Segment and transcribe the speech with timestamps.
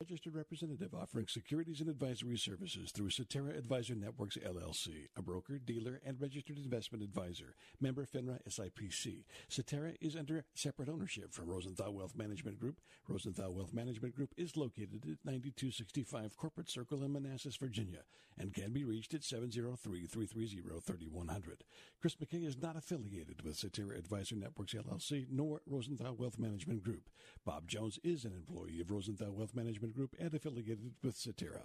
[0.00, 6.00] Registered representative offering securities and advisory services through Cetera Advisor Networks LLC, a broker, dealer,
[6.06, 7.56] and registered investment advisor.
[7.80, 9.24] Member FINRA SIPC.
[9.48, 12.80] Cetera is under separate ownership from Rosenthal Wealth Management Group.
[13.08, 18.02] Rosenthal Wealth Management Group is located at 9265 Corporate Circle in Manassas, Virginia,
[18.38, 21.62] and can be reached at 703-330-3100.
[22.00, 27.10] Chris McKay is not affiliated with Cetera Advisor Networks LLC nor Rosenthal Wealth Management Group.
[27.44, 31.60] Bob Jones is an employee of Rosenthal Wealth Management Group and affiliated with Cetera.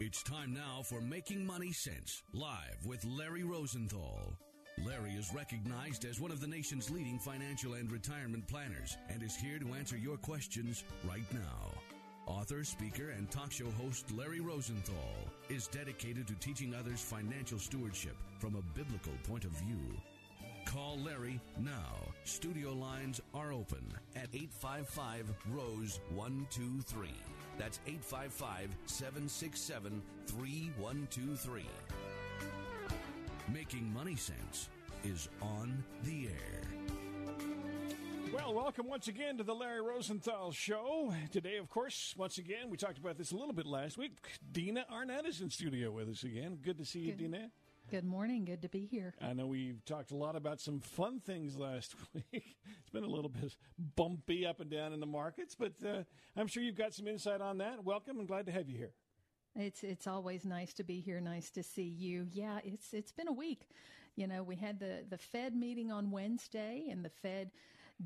[0.00, 4.36] It's time now for Making Money Sense, live with Larry Rosenthal.
[4.84, 9.34] Larry is recognized as one of the nation's leading financial and retirement planners and is
[9.34, 11.72] here to answer your questions right now.
[12.26, 15.14] Author, speaker, and talk show host Larry Rosenthal
[15.48, 19.96] is dedicated to teaching others financial stewardship from a biblical point of view.
[20.66, 21.94] Call Larry now.
[22.24, 23.84] Studio lines are open
[24.16, 27.08] at 855 Rose 123.
[27.56, 31.64] That's 855 767 3123.
[33.52, 34.68] Making Money Sense
[35.04, 36.62] is on the air.
[38.34, 41.14] Well, welcome once again to the Larry Rosenthal Show.
[41.30, 44.12] Today, of course, once again, we talked about this a little bit last week.
[44.52, 46.58] Dina Arnett is in studio with us again.
[46.60, 47.18] Good to see you, Good.
[47.18, 47.50] Dina.
[47.88, 48.44] Good morning.
[48.44, 49.14] Good to be here.
[49.22, 52.56] I know we've talked a lot about some fun things last week.
[52.80, 53.56] It's been a little bit
[53.94, 56.02] bumpy up and down in the markets, but uh,
[56.36, 57.84] I'm sure you've got some insight on that.
[57.84, 58.92] Welcome and glad to have you here.
[59.54, 61.20] It's it's always nice to be here.
[61.20, 62.26] Nice to see you.
[62.32, 63.68] Yeah, it's it's been a week.
[64.16, 67.52] You know, we had the the Fed meeting on Wednesday, and the Fed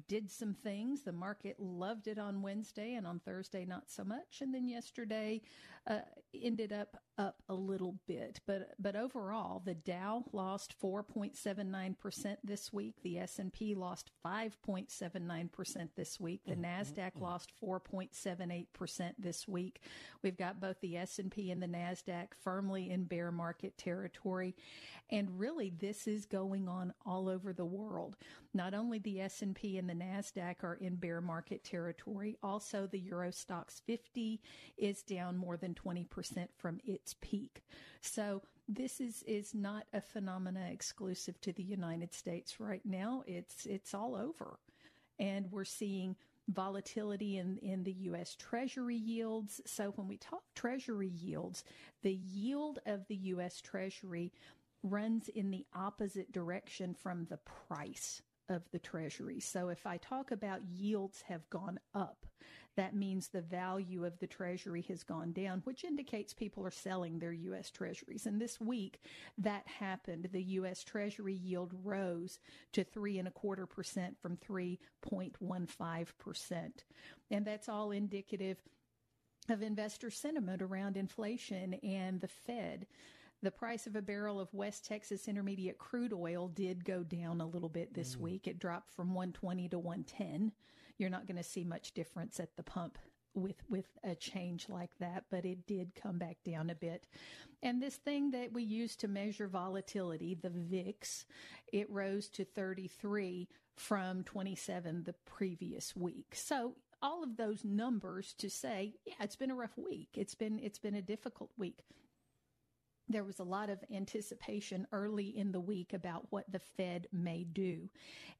[0.08, 1.02] did some things.
[1.02, 4.40] The market loved it on Wednesday, and on Thursday not so much.
[4.40, 5.42] And then yesterday
[5.86, 6.00] uh,
[6.34, 12.72] ended up up a little bit, but but overall, the Dow lost 4.79 percent this
[12.72, 12.94] week.
[13.02, 16.40] The S and P lost 5.79 percent this week.
[16.46, 19.80] The Nasdaq lost 4.78 percent this week.
[20.22, 24.54] We've got both the S and P and the Nasdaq firmly in bear market territory,
[25.10, 28.16] and really this is going on all over the world.
[28.52, 33.28] Not only the S and the Nasdaq are in bear market territory, also the Euro
[33.30, 34.40] Stoxx 50
[34.76, 37.62] is down more than 20% from its peak.
[38.00, 43.22] So this is is not a phenomena exclusive to the United States right now.
[43.26, 44.58] It's it's all over.
[45.18, 46.16] And we're seeing
[46.48, 48.34] volatility in, in the U.S.
[48.34, 49.60] Treasury yields.
[49.66, 51.62] So when we talk Treasury yields,
[52.02, 53.60] the yield of the U.S.
[53.60, 54.32] Treasury
[54.82, 57.38] runs in the opposite direction from the
[57.68, 59.40] price of the Treasury.
[59.40, 62.26] So if I talk about yields have gone up,
[62.76, 67.18] that means the value of the Treasury has gone down, which indicates people are selling
[67.18, 67.70] their U.S.
[67.70, 68.26] Treasuries.
[68.26, 69.00] And this week,
[69.38, 70.28] that happened.
[70.32, 70.84] The U.S.
[70.84, 72.38] Treasury yield rose
[72.72, 76.84] to three and a quarter percent from 3.15 percent.
[77.30, 78.58] And that's all indicative
[79.48, 82.86] of investor sentiment around inflation and the Fed.
[83.42, 87.46] The price of a barrel of West Texas Intermediate crude oil did go down a
[87.46, 88.20] little bit this mm.
[88.20, 88.46] week.
[88.46, 90.52] It dropped from 120 to 110.
[90.98, 92.98] You're not going to see much difference at the pump
[93.32, 97.06] with with a change like that, but it did come back down a bit.
[97.62, 101.24] And this thing that we use to measure volatility, the VIX,
[101.72, 106.34] it rose to 33 from 27 the previous week.
[106.34, 110.10] So all of those numbers to say, yeah, it's been a rough week.
[110.14, 111.84] It's been it's been a difficult week
[113.12, 117.44] there was a lot of anticipation early in the week about what the Fed may
[117.44, 117.88] do.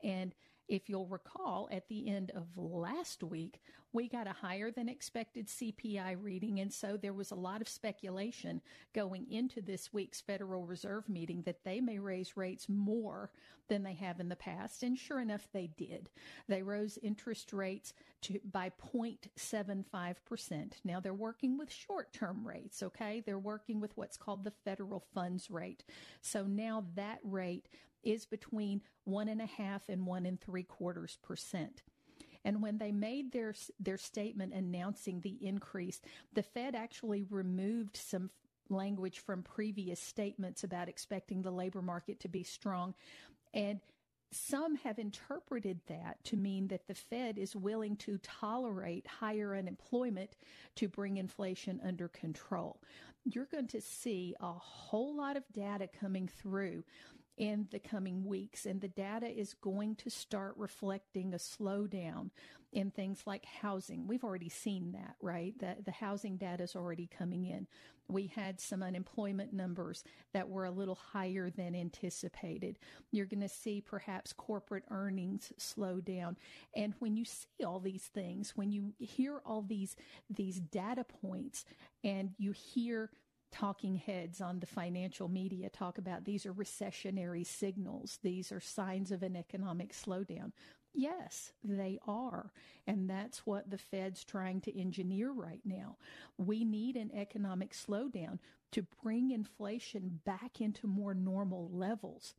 [0.02, 0.34] And
[0.68, 3.60] if you'll recall, at the end of last week,
[3.92, 6.60] we got a higher than expected CPI reading.
[6.60, 8.60] And so there was a lot of speculation
[8.94, 13.30] going into this week's Federal Reserve meeting that they may raise rates more
[13.68, 14.82] than they have in the past.
[14.82, 16.10] And sure enough, they did.
[16.48, 17.92] They rose interest rates
[18.22, 20.72] to by 0.75%.
[20.84, 23.22] Now they're working with short term rates, okay?
[23.24, 25.84] They're working with what's called the federal funds rate.
[26.20, 27.68] So now that rate
[28.02, 31.82] is between one and a half and one and three quarters percent.
[32.44, 36.00] And when they made their their statement announcing the increase,
[36.32, 38.30] the Fed actually removed some
[38.68, 42.94] language from previous statements about expecting the labor market to be strong
[43.52, 43.80] And
[44.32, 50.36] some have interpreted that to mean that the Fed is willing to tolerate higher unemployment
[50.76, 52.80] to bring inflation under control.
[53.24, 56.84] You're going to see a whole lot of data coming through
[57.40, 62.28] in the coming weeks, and the data is going to start reflecting a slowdown
[62.70, 64.06] in things like housing.
[64.06, 65.58] We've already seen that, right?
[65.58, 67.66] The, the housing data is already coming in.
[68.08, 70.04] We had some unemployment numbers
[70.34, 72.78] that were a little higher than anticipated.
[73.10, 76.36] You're going to see perhaps corporate earnings slow down.
[76.76, 79.96] And when you see all these things, when you hear all these
[80.28, 81.64] these data points
[82.04, 83.10] and you hear
[83.50, 88.18] talking heads on the financial media talk about these are recessionary signals.
[88.22, 90.52] These are signs of an economic slowdown.
[90.92, 92.52] Yes, they are.
[92.86, 95.96] And that's what the Fed's trying to engineer right now.
[96.36, 98.38] We need an economic slowdown
[98.72, 102.34] to bring inflation back into more normal levels.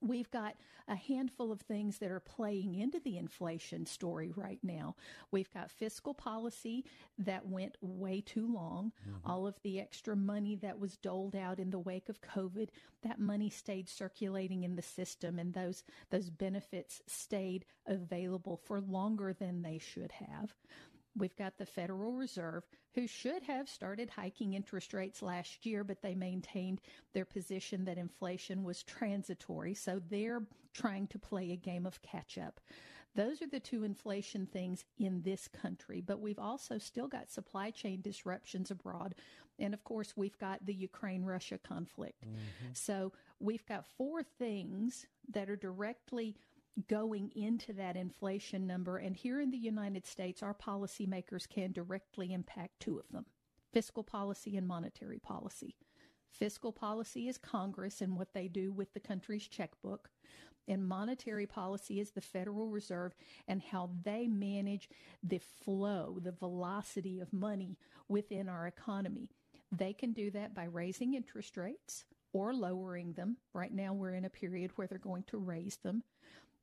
[0.00, 0.56] We've got
[0.88, 4.94] a handful of things that are playing into the inflation story right now.
[5.30, 6.84] We've got fiscal policy
[7.18, 8.92] that went way too long.
[9.08, 9.30] Mm-hmm.
[9.30, 12.68] All of the extra money that was doled out in the wake of COVID,
[13.02, 19.32] that money stayed circulating in the system and those those benefits stayed available for longer
[19.32, 20.54] than they should have.
[21.16, 22.64] We've got the Federal Reserve,
[22.94, 26.80] who should have started hiking interest rates last year, but they maintained
[27.14, 29.74] their position that inflation was transitory.
[29.74, 30.42] So they're
[30.74, 32.60] trying to play a game of catch up.
[33.14, 37.70] Those are the two inflation things in this country, but we've also still got supply
[37.70, 39.14] chain disruptions abroad.
[39.58, 42.24] And of course, we've got the Ukraine Russia conflict.
[42.26, 42.72] Mm-hmm.
[42.74, 46.36] So we've got four things that are directly
[46.88, 48.98] going into that inflation number.
[48.98, 53.26] And here in the United States, our policymakers can directly impact two of them
[53.72, 55.76] fiscal policy and monetary policy.
[56.30, 60.10] Fiscal policy is Congress and what they do with the country's checkbook.
[60.68, 63.14] And monetary policy is the Federal Reserve
[63.46, 64.88] and how they manage
[65.22, 69.28] the flow, the velocity of money within our economy.
[69.70, 73.36] They can do that by raising interest rates or lowering them.
[73.52, 76.02] Right now, we're in a period where they're going to raise them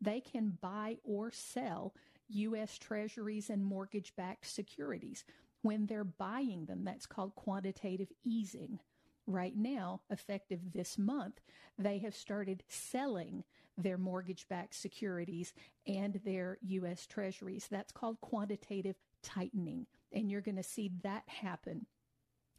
[0.03, 1.93] they can buy or sell
[2.29, 2.77] U.S.
[2.77, 5.23] Treasuries and mortgage backed securities.
[5.61, 8.79] When they're buying them, that's called quantitative easing.
[9.25, 11.39] Right now, effective this month,
[11.77, 13.43] they have started selling
[13.77, 15.53] their mortgage backed securities
[15.87, 17.07] and their U.S.
[17.07, 17.67] Treasuries.
[17.71, 19.87] That's called quantitative tightening.
[20.11, 21.85] And you're going to see that happen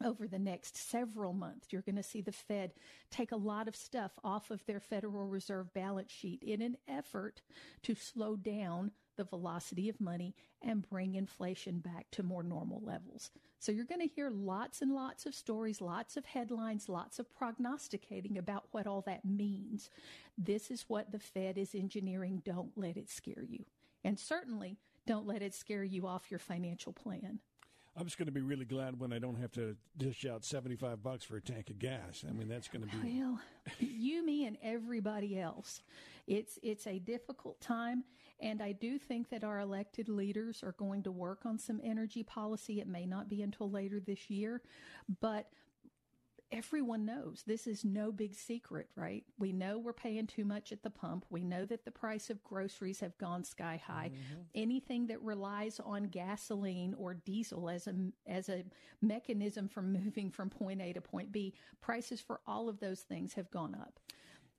[0.03, 1.69] over the next several months.
[1.71, 2.73] You're going to see the Fed
[3.11, 7.43] take a lot of stuff off of their Federal Reserve balance sheet in an effort
[7.83, 13.31] to slow down the velocity of money and bring inflation back to more normal levels.
[13.61, 17.33] So you're going to hear lots and lots of stories, lots of headlines, lots of
[17.33, 19.91] prognosticating about what all that means.
[20.37, 22.43] This is what the Fed is engineering.
[22.45, 23.65] Don't let it scare you.
[24.03, 27.41] And certainly don't let it scare you off your financial plan.
[27.97, 31.03] I'm just going to be really glad when I don't have to dish out 75
[31.03, 32.25] bucks for a tank of gas.
[32.29, 33.41] I mean, that's going to be Well,
[33.79, 35.83] you, me and everybody else.
[36.27, 38.05] It's it's a difficult time
[38.41, 42.23] and I do think that our elected leaders are going to work on some energy
[42.23, 42.81] policy.
[42.81, 44.63] It may not be until later this year,
[45.21, 45.49] but
[46.55, 49.25] everyone knows this is no big secret, right?
[49.39, 51.27] We know we're paying too much at the pump.
[51.29, 54.13] We know that the price of groceries have gone sky high.
[54.15, 54.41] Mm-hmm.
[54.55, 57.95] Anything that relies on gasoline or diesel as a
[58.27, 58.65] as a
[59.03, 63.35] mechanism for moving from point A to point B, prices for all of those things
[63.35, 63.99] have gone up.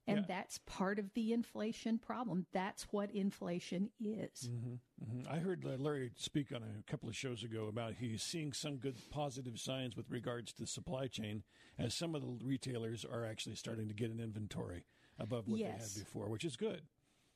[0.08, 0.26] And yeah.
[0.28, 2.46] that's part of the inflation problem.
[2.54, 4.50] That's what inflation is.
[4.50, 5.34] Mm-hmm, mm-hmm.
[5.34, 8.78] I heard uh, Larry speak on a couple of shows ago about he's seeing some
[8.78, 11.44] good positive signs with regards to the supply chain,
[11.80, 14.86] as some of the retailers are actually starting to get an inventory
[15.20, 15.94] above what yes.
[15.94, 16.82] they had before, which is good.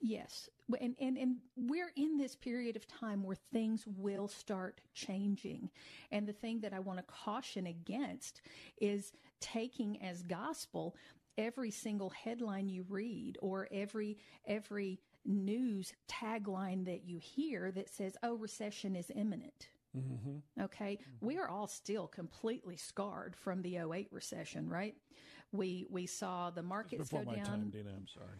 [0.02, 0.50] Yes.
[0.80, 5.70] And, and, and we're in this period of time where things will start changing.
[6.12, 8.42] And the thing that I want to caution against
[8.80, 9.12] is
[9.42, 10.96] taking as gospel
[11.40, 18.16] every single headline you read or every every news tagline that you hear that says,
[18.22, 20.64] "Oh, recession is imminent." Mm-hmm.
[20.64, 21.26] Okay, mm-hmm.
[21.26, 24.96] we are all still completely scarred from the 08 recession, right?
[25.52, 27.46] We we saw the markets go down.
[27.46, 28.38] Time, Dina, I'm sorry.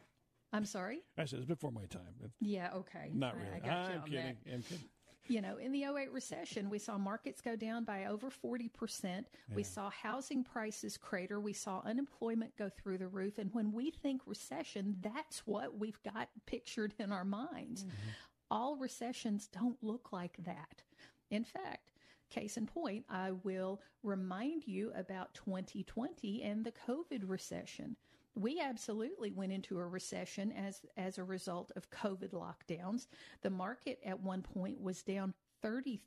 [0.52, 1.00] I'm sorry.
[1.18, 2.32] I said it's before my time.
[2.42, 2.72] Yeah.
[2.76, 3.12] Okay.
[3.14, 3.62] Not really.
[3.64, 4.38] I, I am kidding.
[4.52, 4.90] I'm kidding
[5.30, 8.70] you know, in the 08 recession, we saw markets go down by over 40%.
[9.04, 9.22] Yeah.
[9.56, 11.40] We saw housing prices crater.
[11.40, 13.38] We saw unemployment go through the roof.
[13.38, 17.84] And when we think recession, that's what we've got pictured in our minds.
[17.84, 18.10] Mm-hmm.
[18.52, 20.82] All recessions don't look like that.
[21.30, 21.92] In fact,
[22.30, 27.96] case in point, I will remind you about 2020 and the COVID recession
[28.40, 33.08] we absolutely went into a recession as as a result of COVID lockdowns.
[33.42, 36.02] The market at one point was down 33%.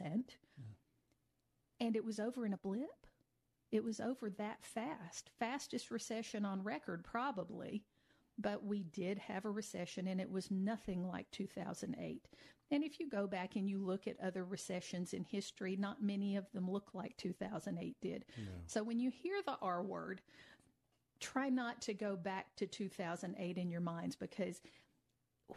[0.00, 0.24] Mm.
[1.80, 3.06] And it was over in a blip.
[3.70, 5.30] It was over that fast.
[5.38, 7.84] Fastest recession on record probably.
[8.38, 12.28] But we did have a recession and it was nothing like 2008.
[12.70, 16.36] And if you go back and you look at other recessions in history, not many
[16.36, 18.24] of them look like 2008 did.
[18.36, 18.52] No.
[18.66, 20.20] So when you hear the R word,
[21.20, 24.60] try not to go back to 2008 in your minds because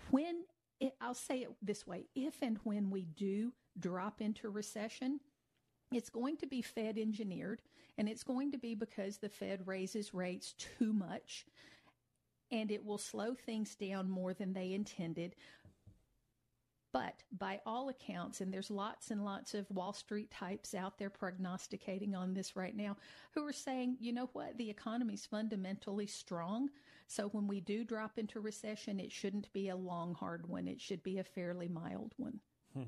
[0.10, 0.44] when
[0.80, 5.20] it, I'll say it this way if and when we do drop into recession,
[5.91, 7.62] it's going to be Fed engineered
[7.98, 11.46] and it's going to be because the Fed raises rates too much
[12.51, 15.36] and it will slow things down more than they intended.
[16.94, 21.10] But by all accounts, and there's lots and lots of Wall Street types out there
[21.10, 22.98] prognosticating on this right now
[23.32, 26.70] who are saying, you know what, the economy's fundamentally strong.
[27.08, 30.68] So when we do drop into recession, it shouldn't be a long, hard one.
[30.68, 32.40] It should be a fairly mild one.
[32.74, 32.84] Hmm.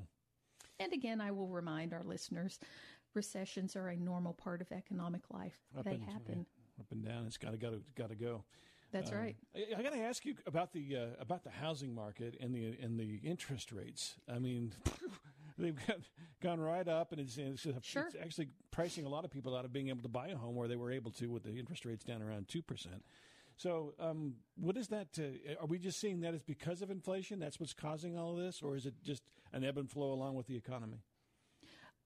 [0.80, 2.58] And again, I will remind our listeners
[3.14, 5.58] recessions are a normal part of economic life.
[5.78, 6.46] Up they and, happen.
[6.46, 7.26] Yeah, up and down.
[7.26, 7.78] It's got to go.
[7.94, 8.44] Got to go.
[8.94, 9.36] That's um, right.
[9.56, 12.76] I, I got to ask you about the uh, about the housing market and the
[12.80, 14.14] and the interest rates.
[14.32, 14.72] I mean,
[15.58, 15.96] they've got,
[16.40, 18.06] gone right up, and it's, it's, sure.
[18.06, 20.54] it's actually pricing a lot of people out of being able to buy a home
[20.54, 23.02] where they were able to with the interest rates down around two percent.
[23.56, 25.08] So, um, what is that?
[25.18, 27.40] Uh, are we just seeing that as because of inflation?
[27.40, 30.36] That's what's causing all of this, or is it just an ebb and flow along
[30.36, 31.02] with the economy?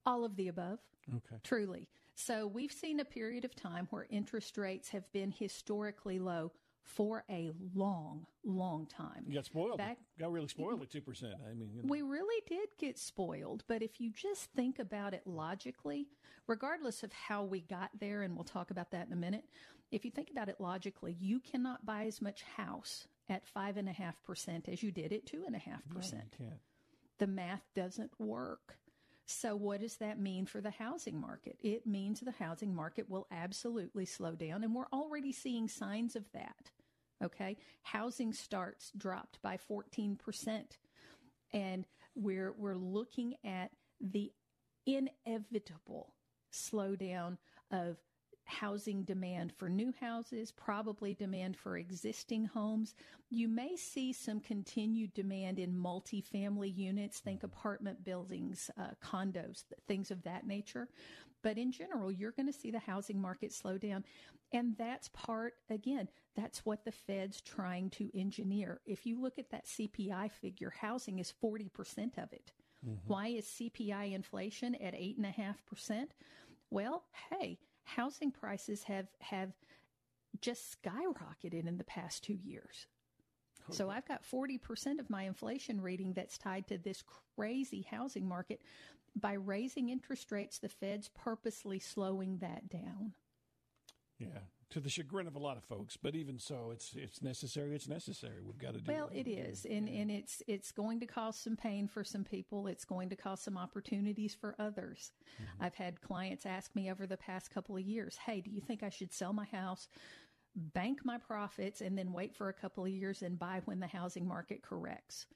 [0.06, 0.78] All of the above.
[1.14, 1.36] Okay.
[1.44, 1.86] Truly.
[2.14, 6.52] So, we've seen a period of time where interest rates have been historically low
[6.88, 9.24] for a long, long time.
[9.26, 9.78] You got spoiled.
[9.78, 11.34] Back, got really spoiled at two percent.
[11.48, 11.88] I mean, you know.
[11.88, 13.62] we really did get spoiled.
[13.68, 16.08] But if you just think about it logically,
[16.46, 19.44] regardless of how we got there, and we'll talk about that in a minute.
[19.90, 23.88] If you think about it logically, you cannot buy as much house at five and
[23.88, 26.36] a half percent as you did at two and a half percent.
[27.18, 28.78] The math doesn't work.
[29.30, 31.58] So, what does that mean for the housing market?
[31.62, 36.24] It means the housing market will absolutely slow down, and we're already seeing signs of
[36.32, 36.70] that.
[37.22, 37.56] Okay.
[37.82, 40.62] Housing starts dropped by 14%.
[41.52, 43.70] And we're, we're looking at
[44.00, 44.32] the
[44.86, 46.14] inevitable
[46.52, 47.38] slowdown
[47.70, 47.96] of
[48.48, 52.94] housing demand for new houses, probably demand for existing homes.
[53.30, 60.10] You may see some continued demand in multifamily units, think apartment buildings, uh, condos, things
[60.10, 60.88] of that nature.
[61.42, 64.04] But in general, you're going to see the housing market slow down.
[64.52, 68.80] And that's part, again, that's what the Fed's trying to engineer.
[68.86, 72.52] If you look at that CPI figure, housing is 40% of it.
[72.84, 72.94] Mm-hmm.
[73.06, 76.06] Why is CPI inflation at 8.5%?
[76.70, 79.52] Well, hey, housing prices have, have
[80.40, 82.86] just skyrocketed in the past two years.
[83.70, 87.02] So I've got 40% of my inflation reading that's tied to this
[87.36, 88.62] crazy housing market.
[89.14, 93.12] By raising interest rates, the Fed's purposely slowing that down.
[94.18, 94.38] Yeah,
[94.70, 97.74] to the chagrin of a lot of folks, but even so, it's it's necessary.
[97.74, 98.42] It's necessary.
[98.44, 98.92] We've got to do.
[98.92, 102.66] Well, it is, and and it's it's going to cause some pain for some people.
[102.66, 105.12] It's going to cause some opportunities for others.
[105.34, 105.64] Mm-hmm.
[105.64, 108.82] I've had clients ask me over the past couple of years, "Hey, do you think
[108.82, 109.88] I should sell my house?"
[110.74, 113.86] bank my profits and then wait for a couple of years and buy when the
[113.86, 115.26] housing market corrects.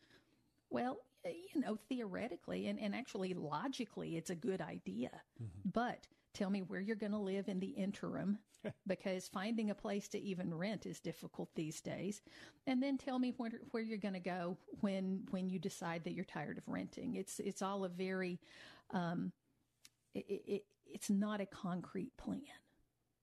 [0.69, 5.11] Well, you know, theoretically and, and actually logically, it's a good idea.
[5.41, 5.71] Mm-hmm.
[5.73, 8.39] But tell me where you're going to live in the interim
[8.87, 12.23] because finding a place to even rent is difficult these days.
[12.67, 16.13] And then tell me where, where you're going to go when when you decide that
[16.13, 17.15] you're tired of renting.
[17.15, 18.41] It's it's all a very
[18.93, 19.33] um,
[20.15, 22.43] it, it, it's not a concrete plan.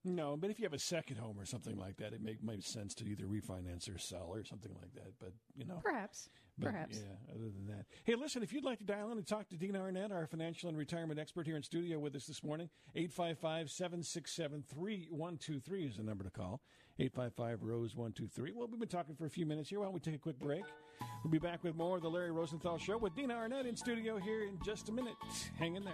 [0.06, 2.68] No, but if you have a second home or something like that, it make makes
[2.68, 5.12] sense to either refinance or sell or something like that.
[5.20, 7.00] But you know, perhaps, but, perhaps.
[7.00, 7.34] Yeah.
[7.36, 9.82] Other than that, hey, listen, if you'd like to dial in and talk to Dina
[9.82, 15.98] Arnett, our financial and retirement expert here in studio with us this morning, 855-767-3123 is
[15.98, 16.62] the number to call.
[16.98, 18.52] 855 Rose one two three.
[18.54, 19.80] Well, we've been talking for a few minutes here.
[19.80, 20.64] Why don't we take a quick break?
[21.24, 24.18] We'll be back with more of the Larry Rosenthal Show with Dina Arnett in studio
[24.18, 25.16] here in just a minute.
[25.58, 25.94] Hang in there.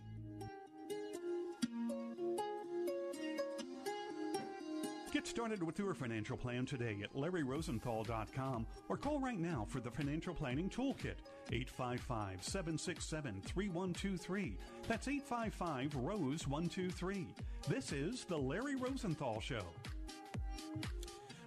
[5.21, 9.91] Get started with your financial plan today at LarryRosenthal.com or call right now for the
[9.91, 11.19] Financial Planning Toolkit,
[11.51, 14.57] 855 767 3123.
[14.87, 17.27] That's 855 Rose 123.
[17.67, 19.61] This is The Larry Rosenthal Show.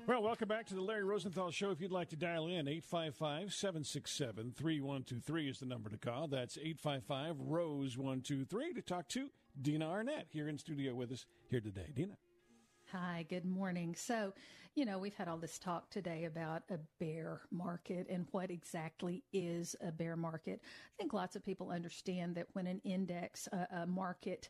[0.07, 1.73] Well, welcome back to the Larry Rosenthal Show.
[1.73, 6.29] If you'd like to dial in, 855 767 3123 is the number to call.
[6.29, 11.61] That's 855 Rose 123 to talk to Dina Arnett here in studio with us here
[11.61, 11.91] today.
[11.93, 12.15] Dina.
[12.95, 13.97] Hi, good morning.
[13.97, 14.33] So,
[14.75, 19.23] you know, we've had all this talk today about a bear market and what exactly
[19.33, 20.61] is a bear market.
[20.65, 24.49] I think lots of people understand that when an index, a, a market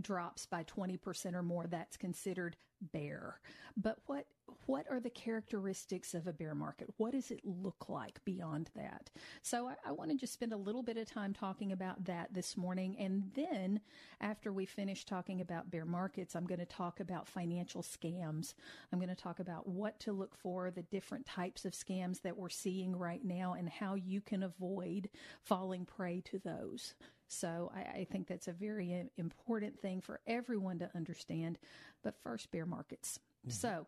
[0.00, 2.56] drops by 20% or more, that's considered
[2.92, 3.40] bear.
[3.76, 4.26] But what
[4.66, 6.88] what are the characteristics of a bear market?
[6.96, 9.10] What does it look like beyond that?
[9.42, 12.32] So I, I want to just spend a little bit of time talking about that
[12.32, 12.96] this morning.
[12.98, 13.80] And then
[14.20, 18.54] after we finish talking about bear markets, I'm going to talk about financial scams.
[18.92, 22.36] I'm going to talk about what to look for, the different types of scams that
[22.36, 25.08] we're seeing right now, and how you can avoid
[25.42, 26.94] falling prey to those.
[27.28, 31.58] So I, I, think that's a very important thing for everyone to understand.
[32.02, 33.18] But first, bear markets.
[33.46, 33.50] Mm-hmm.
[33.50, 33.86] So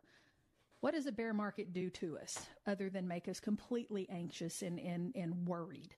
[0.81, 4.79] what does a bear market do to us other than make us completely anxious and,
[4.79, 5.95] and, and worried?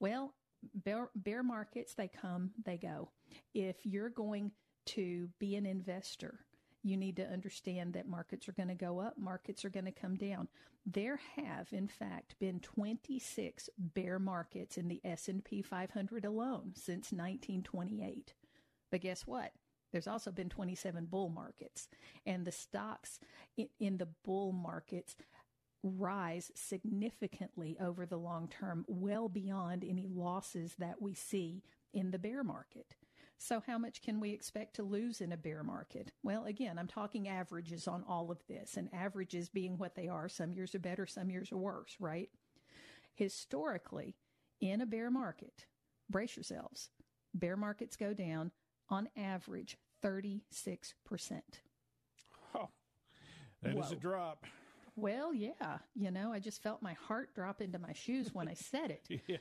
[0.00, 0.34] Well,
[0.74, 3.10] bear, bear markets, they come, they go.
[3.54, 4.52] If you're going
[4.86, 6.40] to be an investor,
[6.88, 9.92] you need to understand that markets are going to go up, markets are going to
[9.92, 10.48] come down.
[10.86, 18.32] There have in fact been 26 bear markets in the S&P 500 alone since 1928.
[18.90, 19.52] But guess what?
[19.92, 21.88] There's also been 27 bull markets,
[22.26, 23.20] and the stocks
[23.56, 25.16] in, the bull markets
[25.82, 31.62] rise significantly over the long term, well beyond any losses that we see
[31.94, 32.96] in the bear market.
[33.40, 36.10] So, how much can we expect to lose in a bear market?
[36.24, 40.28] Well, again, I'm talking averages on all of this, and averages being what they are.
[40.28, 42.30] Some years are better, some years are worse, right?
[43.14, 44.16] Historically,
[44.60, 45.66] in a bear market,
[46.10, 46.90] brace yourselves,
[47.32, 48.50] bear markets go down
[48.90, 50.40] on average 36%.
[52.54, 52.68] Oh,
[53.62, 53.82] that Whoa.
[53.82, 54.46] is a drop.
[54.96, 55.78] Well, yeah.
[55.94, 59.22] You know, I just felt my heart drop into my shoes when I said it.
[59.28, 59.36] yeah.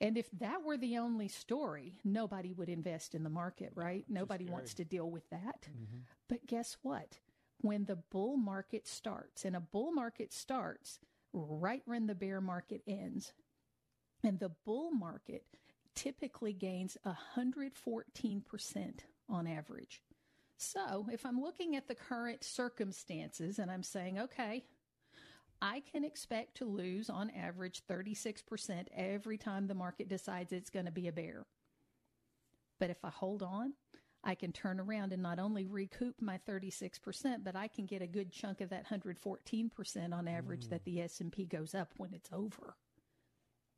[0.00, 4.04] And if that were the only story, nobody would invest in the market, right?
[4.08, 5.68] Nobody wants to deal with that.
[5.70, 6.00] Mm-hmm.
[6.28, 7.18] But guess what?
[7.62, 10.98] When the bull market starts, and a bull market starts
[11.32, 13.32] right when the bear market ends,
[14.22, 15.44] and the bull market
[15.94, 20.02] typically gains 114% on average.
[20.58, 24.64] So if I'm looking at the current circumstances and I'm saying, okay,
[25.62, 30.86] I can expect to lose on average 36% every time the market decides it's going
[30.86, 31.46] to be a bear.
[32.78, 33.72] But if I hold on,
[34.22, 38.06] I can turn around and not only recoup my 36%, but I can get a
[38.06, 40.70] good chunk of that 114% on average mm.
[40.70, 42.76] that the S&P goes up when it's over.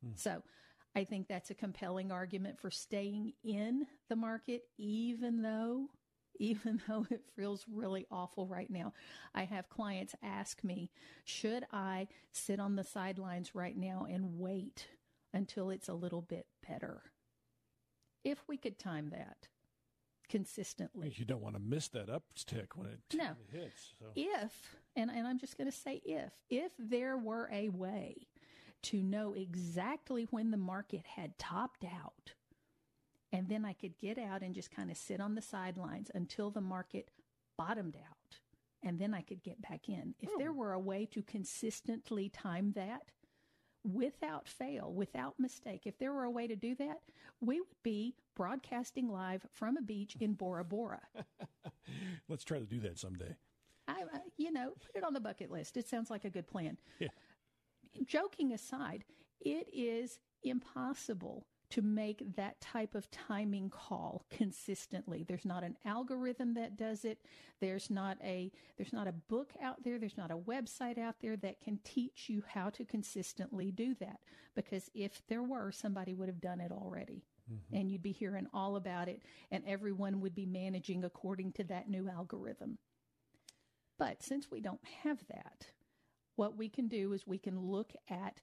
[0.05, 0.19] Mm.
[0.19, 0.41] So
[0.95, 5.87] I think that's a compelling argument for staying in the market, even though,
[6.39, 8.93] even though it feels really awful right now.
[9.33, 10.91] I have clients ask me,
[11.25, 14.87] should I sit on the sidelines right now and wait
[15.33, 17.01] until it's a little bit better?
[18.23, 19.47] If we could time that
[20.29, 21.11] consistently.
[21.15, 23.31] You don't want to miss that uptick when it no.
[23.51, 23.95] hits.
[23.99, 24.05] So.
[24.15, 28.27] If, and, and I'm just going to say if, if there were a way
[28.83, 32.33] to know exactly when the market had topped out.
[33.31, 36.49] And then I could get out and just kind of sit on the sidelines until
[36.49, 37.09] the market
[37.57, 38.39] bottomed out.
[38.81, 40.15] and then I could get back in.
[40.19, 43.11] If there were a way to consistently time that
[43.83, 46.99] without fail, without mistake, if there were a way to do that,
[47.41, 51.01] we would be broadcasting live from a beach in Bora Bora.
[52.29, 53.35] Let's try to do that someday.
[53.87, 55.75] I, uh, you know, put it on the bucket list.
[55.75, 56.77] It sounds like a good plan.
[56.99, 57.09] Yeah.
[58.05, 59.03] Joking aside,
[59.41, 65.23] it is impossible to make that type of timing call consistently.
[65.23, 67.19] There's not an algorithm that does it.
[67.59, 71.37] There's not a there's not a book out there, there's not a website out there
[71.37, 74.19] that can teach you how to consistently do that
[74.55, 77.23] because if there were somebody would have done it already.
[77.51, 77.75] Mm-hmm.
[77.75, 81.89] And you'd be hearing all about it and everyone would be managing according to that
[81.89, 82.77] new algorithm.
[83.97, 85.65] But since we don't have that,
[86.35, 88.39] what we can do is we can look at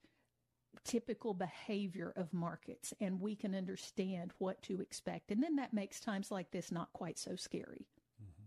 [0.85, 5.31] typical behavior of markets and we can understand what to expect.
[5.31, 7.87] And then that makes times like this not quite so scary.
[8.23, 8.45] Mm-hmm.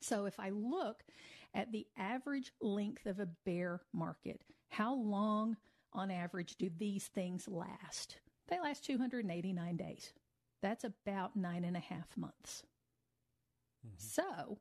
[0.00, 1.04] So if I look
[1.54, 5.56] at the average length of a bear market, how long
[5.92, 8.18] on average do these things last?
[8.48, 10.12] They last 289 days.
[10.62, 12.62] That's about nine and a half months.
[13.86, 13.94] Mm-hmm.
[13.98, 14.58] So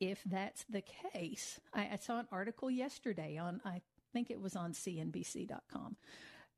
[0.00, 4.56] if that's the case, I, I saw an article yesterday on, I think it was
[4.56, 5.96] on CNBC.com,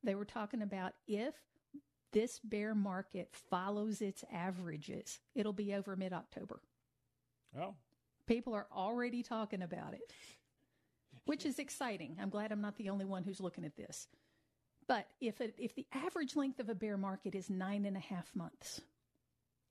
[0.05, 1.33] they were talking about if
[2.11, 6.61] this bear market follows its averages, it'll be over mid October.
[7.59, 7.75] Oh.
[8.27, 10.01] People are already talking about it,
[11.25, 12.17] which is exciting.
[12.19, 14.07] I'm glad I'm not the only one who's looking at this.
[14.87, 17.99] But if it, if the average length of a bear market is nine and a
[17.99, 18.81] half months,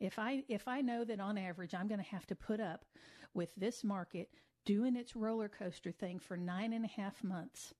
[0.00, 2.84] if I if I know that on average I'm going to have to put up
[3.32, 4.28] with this market
[4.64, 7.74] doing its roller coaster thing for nine and a half months,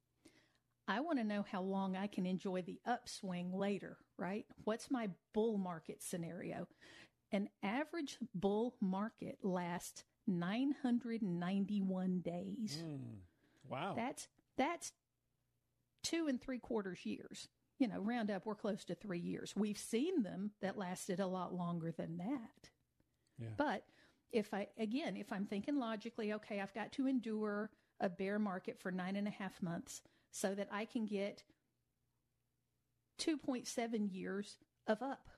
[0.86, 4.44] I want to know how long I can enjoy the upswing later, right?
[4.64, 6.68] What's my bull market scenario?
[7.32, 12.82] An average bull market lasts 991 days.
[12.84, 12.98] Mm,
[13.68, 13.94] wow.
[13.96, 14.92] That's that's
[16.02, 17.48] two and three quarters years.
[17.78, 19.54] You know, round up, we're close to three years.
[19.56, 22.70] We've seen them that lasted a lot longer than that.
[23.38, 23.48] Yeah.
[23.56, 23.84] But
[24.30, 27.70] if I, again, if I'm thinking logically, okay, I've got to endure
[28.00, 30.02] a bear market for nine and a half months
[30.34, 31.44] so that I can get
[33.20, 34.56] 2.7 years
[34.88, 35.28] of up.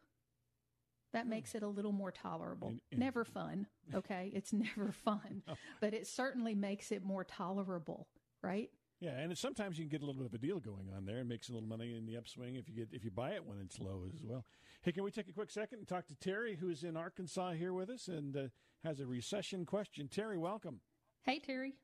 [1.12, 1.30] That hmm.
[1.30, 2.68] makes it a little more tolerable.
[2.68, 4.30] In, in, never fun, okay?
[4.34, 5.54] it's never fun, oh.
[5.82, 8.08] but it certainly makes it more tolerable,
[8.42, 8.70] right?
[8.98, 11.18] Yeah, and sometimes you can get a little bit of a deal going on there
[11.18, 13.44] and makes a little money in the upswing if you get if you buy it
[13.44, 14.46] when it's low as well.
[14.80, 17.74] Hey, can we take a quick second and talk to Terry, who's in Arkansas here
[17.74, 18.40] with us and uh,
[18.82, 20.08] has a recession question?
[20.08, 20.80] Terry, welcome.
[21.24, 21.74] Hey, Terry.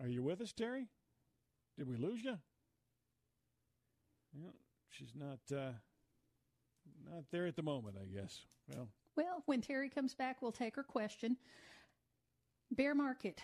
[0.00, 0.88] Are you with us, Terry?
[1.78, 2.36] Did we lose you?
[4.90, 5.72] she's not uh,
[7.10, 8.44] not there at the moment, I guess.
[8.68, 11.36] Well, well, when Terry comes back, we'll take her question.
[12.70, 13.40] Bear market,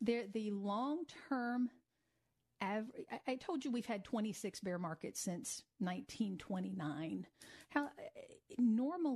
[0.00, 1.70] the the long term.
[2.62, 2.82] I,
[3.26, 7.26] I told you we've had 26 bear markets since 1929.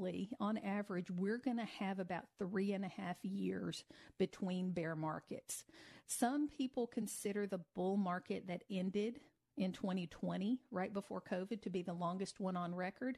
[0.04, 3.84] Normally, on average, we're going to have about three and a half years
[4.18, 5.64] between bear markets.
[6.06, 9.20] Some people consider the bull market that ended
[9.56, 13.16] in 2020, right before COVID, to be the longest one on record.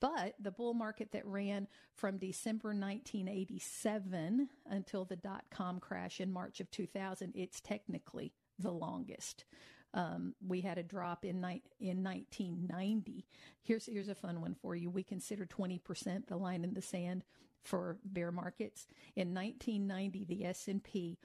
[0.00, 6.30] But the bull market that ran from December 1987 until the dot com crash in
[6.30, 9.46] March of 2000, it's technically the longest.
[9.94, 13.24] Um, we had a drop in, ni- in 1990.
[13.62, 14.90] Here's here's a fun one for you.
[14.90, 17.22] We consider 20% the line in the sand
[17.62, 18.88] for bear markets.
[19.14, 21.16] In 1990, the S&P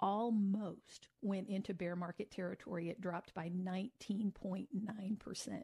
[0.00, 2.88] almost went into bear market territory.
[2.88, 5.62] It dropped by 19.9%.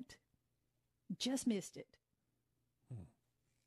[1.19, 1.97] Just missed it.
[2.93, 3.05] Hmm.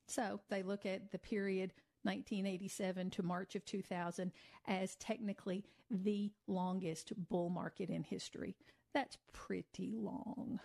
[0.08, 1.74] So they look at the period
[2.04, 4.32] 1987 to March of 2000
[4.68, 8.56] as technically the longest bull market in history.
[8.94, 10.60] That's pretty long.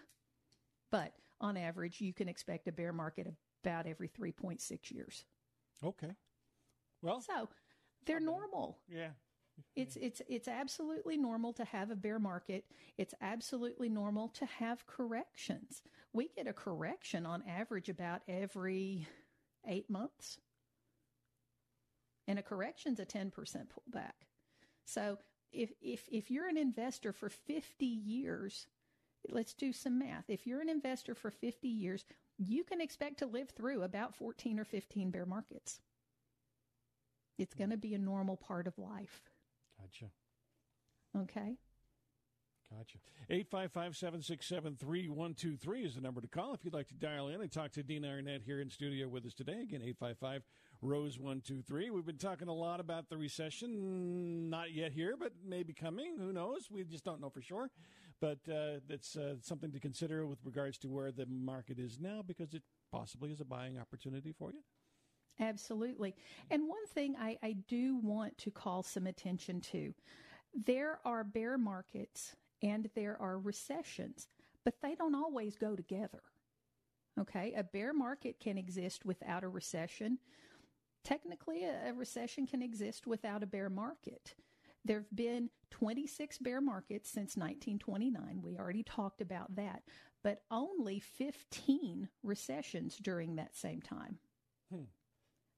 [0.90, 3.26] But on average, you can expect a bear market
[3.62, 5.24] about every 3.6 years.
[5.84, 6.10] Okay.
[7.02, 7.48] Well, so
[8.04, 8.78] they're normal.
[8.88, 9.10] Yeah.
[9.74, 12.64] It's it's it's absolutely normal to have a bear market.
[12.98, 15.82] It's absolutely normal to have corrections.
[16.12, 19.06] We get a correction on average about every
[19.66, 20.38] 8 months.
[22.28, 24.26] And a correction's a 10% pullback.
[24.84, 25.18] So
[25.56, 28.66] if if if you're an investor for 50 years,
[29.28, 30.24] let's do some math.
[30.28, 32.04] If you're an investor for 50 years,
[32.38, 35.80] you can expect to live through about 14 or 15 bear markets.
[37.38, 39.22] It's going to be a normal part of life.
[39.80, 40.10] Gotcha.
[41.22, 41.56] Okay.
[42.70, 42.98] Gotcha.
[43.30, 47.50] 855 767 3123 is the number to call if you'd like to dial in and
[47.50, 49.60] talk to Dina Arnett here in studio with us today.
[49.62, 50.42] Again, 855
[50.84, 51.90] Rose123.
[51.90, 56.16] We've been talking a lot about the recession, not yet here, but maybe coming.
[56.18, 56.68] Who knows?
[56.70, 57.70] We just don't know for sure.
[58.20, 62.22] But uh, it's uh, something to consider with regards to where the market is now
[62.26, 64.60] because it possibly is a buying opportunity for you.
[65.38, 66.14] Absolutely.
[66.50, 69.94] And one thing I, I do want to call some attention to
[70.64, 74.28] there are bear markets and there are recessions,
[74.64, 76.22] but they don't always go together.
[77.18, 80.18] Okay, a bear market can exist without a recession.
[81.02, 84.34] Technically, a, recession can exist without a bear market.
[84.84, 88.40] There have been 26 bear markets since 1929.
[88.42, 89.82] We already talked about that,
[90.22, 94.18] but only 15 recessions during that same time.
[94.70, 94.84] Hmm.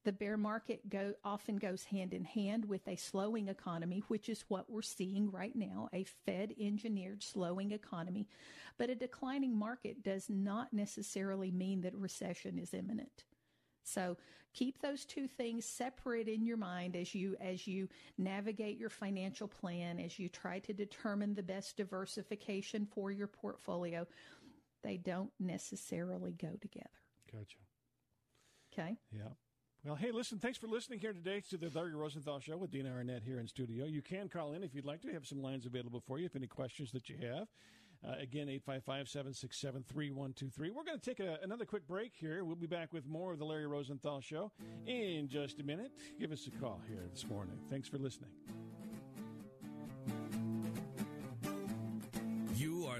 [0.05, 4.45] The bear market go, often goes hand in hand with a slowing economy, which is
[4.47, 8.27] what we're seeing right now a Fed engineered slowing economy.
[8.77, 13.25] But a declining market does not necessarily mean that recession is imminent.
[13.83, 14.17] So
[14.53, 19.47] keep those two things separate in your mind as you as you navigate your financial
[19.47, 24.07] plan, as you try to determine the best diversification for your portfolio.
[24.81, 26.89] They don't necessarily go together.
[27.31, 27.57] Gotcha.
[28.71, 28.97] Okay.
[29.11, 29.33] Yeah.
[29.85, 32.91] Well, hey, listen, thanks for listening here today to the Larry Rosenthal Show with Dina
[32.91, 33.85] Arnett here in studio.
[33.85, 35.07] You can call in if you'd like to.
[35.07, 37.47] We have some lines available for you if any questions that you have.
[38.05, 40.71] Uh, again, 855 767 3123.
[40.71, 42.43] We're going to take a, another quick break here.
[42.43, 44.51] We'll be back with more of the Larry Rosenthal Show
[44.85, 45.91] in just a minute.
[46.19, 47.57] Give us a call here this morning.
[47.69, 48.31] Thanks for listening.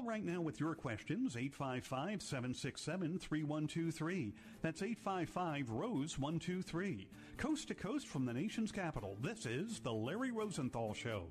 [0.00, 4.32] Call right now with your questions, 855 767 3123.
[4.62, 7.06] That's 855 Rose 123.
[7.36, 11.26] Coast to coast from the nation's capital, this is The Larry Rosenthal Show.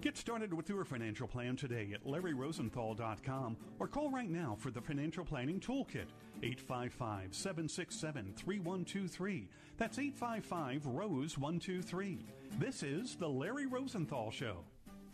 [0.00, 4.80] Get started with your financial plan today at larryrosenthal.com or call right now for the
[4.80, 6.08] Financial Planning Toolkit,
[6.42, 9.48] 855 767 3123.
[9.76, 12.24] That's 855 Rose 123.
[12.58, 14.64] This is The Larry Rosenthal Show.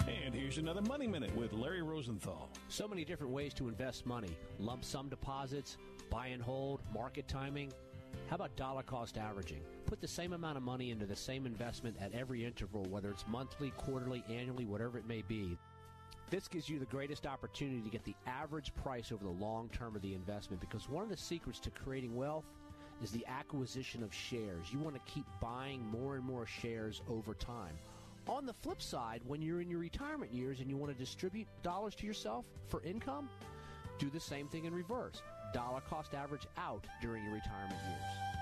[0.09, 2.49] And here's another Money Minute with Larry Rosenthal.
[2.69, 5.79] So many different ways to invest money lump sum deposits,
[6.11, 7.73] buy and hold, market timing.
[8.29, 9.63] How about dollar cost averaging?
[9.85, 13.25] Put the same amount of money into the same investment at every interval, whether it's
[13.27, 15.59] monthly, quarterly, annually, whatever it may be.
[16.31, 19.97] This gives you the greatest opportunity to get the average price over the long term
[19.97, 22.45] of the investment because one of the secrets to creating wealth
[23.03, 24.73] is the acquisition of shares.
[24.73, 27.75] You want to keep buying more and more shares over time.
[28.29, 31.47] On the flip side, when you're in your retirement years and you want to distribute
[31.63, 33.29] dollars to yourself for income,
[33.99, 35.23] do the same thing in reverse.
[35.55, 38.36] Dollar cost average out during your retirement years.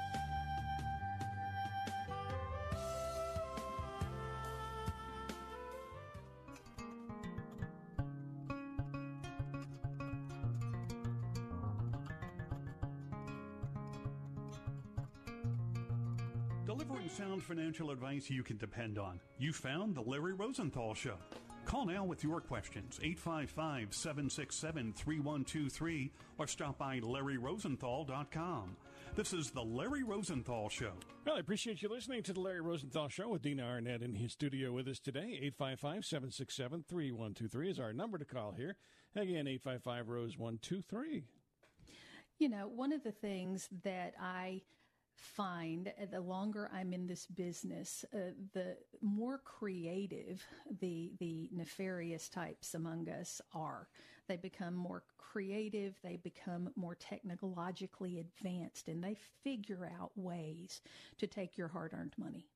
[17.14, 19.20] Sound financial advice you can depend on.
[19.38, 21.16] You found The Larry Rosenthal Show.
[21.64, 28.76] Call now with your questions, 855 767 3123, or stop by LarryRosenthal.com.
[29.14, 30.92] This is The Larry Rosenthal Show.
[31.24, 34.32] Well, I appreciate you listening to The Larry Rosenthal Show with Dina Arnett in his
[34.32, 35.38] studio with us today.
[35.40, 38.76] 855 767 3123 is our number to call here.
[39.14, 41.22] Again, 855 Rose 123.
[42.40, 44.62] You know, one of the things that I
[45.16, 50.44] find uh, the longer I'm in this business, uh, the more creative
[50.80, 53.88] the the nefarious types among us are.
[54.26, 60.80] They become more creative, they become more technologically advanced, and they figure out ways
[61.18, 62.46] to take your hard earned money.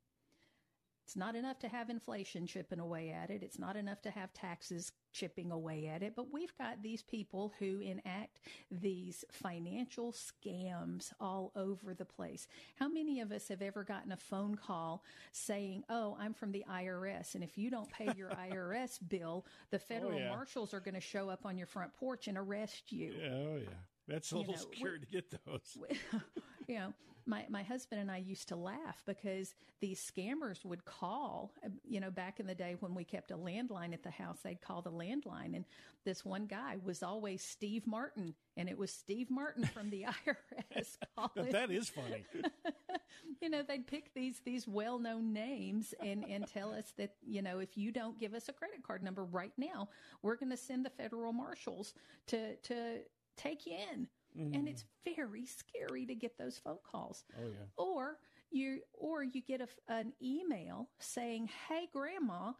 [1.08, 3.42] It's not enough to have inflation chipping away at it.
[3.42, 6.12] It's not enough to have taxes chipping away at it.
[6.14, 8.40] But we've got these people who enact
[8.70, 12.46] these financial scams all over the place.
[12.74, 16.66] How many of us have ever gotten a phone call saying, Oh, I'm from the
[16.70, 17.34] IRS.
[17.34, 20.28] And if you don't pay your IRS bill, the oh, federal oh, yeah.
[20.28, 23.14] marshals are going to show up on your front porch and arrest you.
[23.32, 23.68] Oh, yeah.
[24.08, 25.78] That's a little you know, scary to get those.
[26.68, 26.92] you know,
[27.28, 32.00] my, my husband and I used to laugh because these scammers would call, uh, you
[32.00, 34.80] know, back in the day when we kept a landline at the house, they'd call
[34.80, 35.54] the landline.
[35.54, 35.66] And
[36.04, 38.34] this one guy was always Steve Martin.
[38.56, 41.52] And it was Steve Martin from the IRS calling.
[41.52, 42.24] that is funny.
[43.42, 47.42] you know, they'd pick these these well known names and and tell us that you
[47.42, 49.88] know if you don't give us a credit card number right now,
[50.22, 51.92] we're going to send the federal marshals
[52.28, 53.00] to to
[53.36, 54.08] take you in.
[54.36, 54.54] Mm.
[54.54, 57.24] And it's very scary to get those phone calls.
[57.38, 57.66] Oh yeah.
[57.76, 58.18] Or
[58.50, 62.52] you or you get a, an email saying, "Hey, grandma."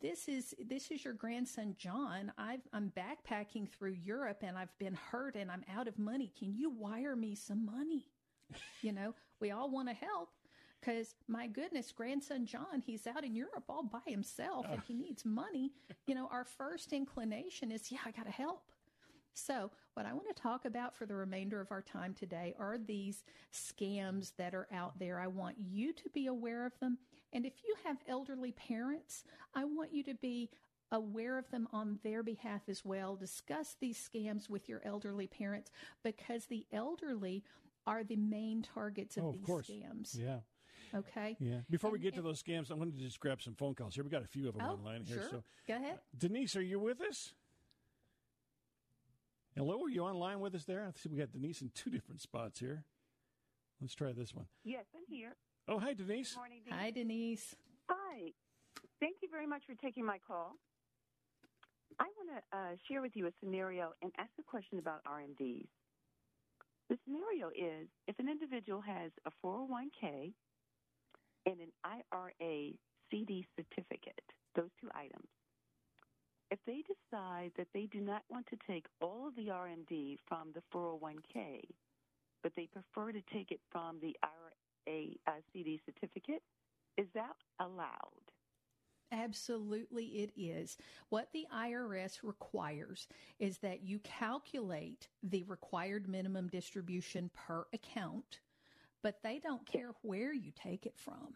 [0.00, 2.32] This is this is your grandson John.
[2.38, 6.30] i am backpacking through Europe and I've been hurt and I'm out of money.
[6.38, 8.06] Can you wire me some money?
[8.80, 10.30] you know, we all want to help
[10.80, 15.24] because my goodness, grandson John, he's out in Europe all by himself and he needs
[15.24, 15.72] money.
[16.06, 18.62] You know, our first inclination is, yeah, I got to help.
[19.34, 22.78] So, what I want to talk about for the remainder of our time today are
[22.78, 25.20] these scams that are out there.
[25.20, 26.98] I want you to be aware of them.
[27.32, 30.50] And if you have elderly parents, I want you to be
[30.90, 33.16] aware of them on their behalf as well.
[33.16, 35.70] Discuss these scams with your elderly parents
[36.02, 37.42] because the elderly
[37.86, 39.70] are the main targets of oh, these course.
[39.70, 40.18] scams.
[40.18, 40.38] Yeah.
[40.94, 41.36] Okay.
[41.40, 41.60] Yeah.
[41.70, 43.94] Before and, we get to those scams, I wanted to just grab some phone calls
[43.94, 44.04] here.
[44.04, 45.20] We got a few of them oh, online here.
[45.22, 45.30] Sure.
[45.30, 45.94] So go ahead.
[45.94, 47.32] Uh, Denise, are you with us?
[49.56, 50.82] Hello, are you online with us there?
[50.88, 52.84] I see we got Denise in two different spots here.
[53.82, 54.46] Let's try this one.
[54.64, 55.36] Yes, I'm here.
[55.68, 56.30] Oh, hi, Denise.
[56.30, 56.80] Good morning, Denise.
[56.80, 57.54] Hi, Denise.
[57.90, 58.32] Hi.
[58.98, 60.54] Thank you very much for taking my call.
[62.00, 65.68] I want to uh, share with you a scenario and ask a question about RMDs.
[66.88, 70.32] The scenario is if an individual has a 401k
[71.44, 72.70] and an IRA
[73.10, 74.24] CD certificate,
[74.56, 75.28] those two items,
[76.52, 80.52] if they decide that they do not want to take all of the RMD from
[80.54, 81.60] the 401k,
[82.42, 86.42] but they prefer to take it from the IRA uh, CD certificate,
[86.98, 87.88] is that allowed?
[89.10, 90.76] Absolutely, it is.
[91.08, 98.40] What the IRS requires is that you calculate the required minimum distribution per account,
[99.02, 101.34] but they don't care where you take it from.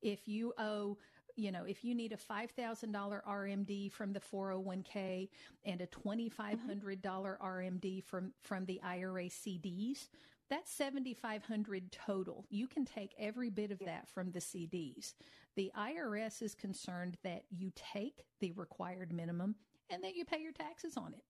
[0.00, 0.96] If you owe
[1.36, 5.28] you know, if you need a $5,000 RMD from the 401k
[5.64, 10.08] and a $2,500 RMD from, from the IRA CDs,
[10.48, 12.44] that's 7,500 total.
[12.50, 15.14] You can take every bit of that from the CDs.
[15.56, 19.54] The IRS is concerned that you take the required minimum
[19.90, 21.22] and that you pay your taxes on it.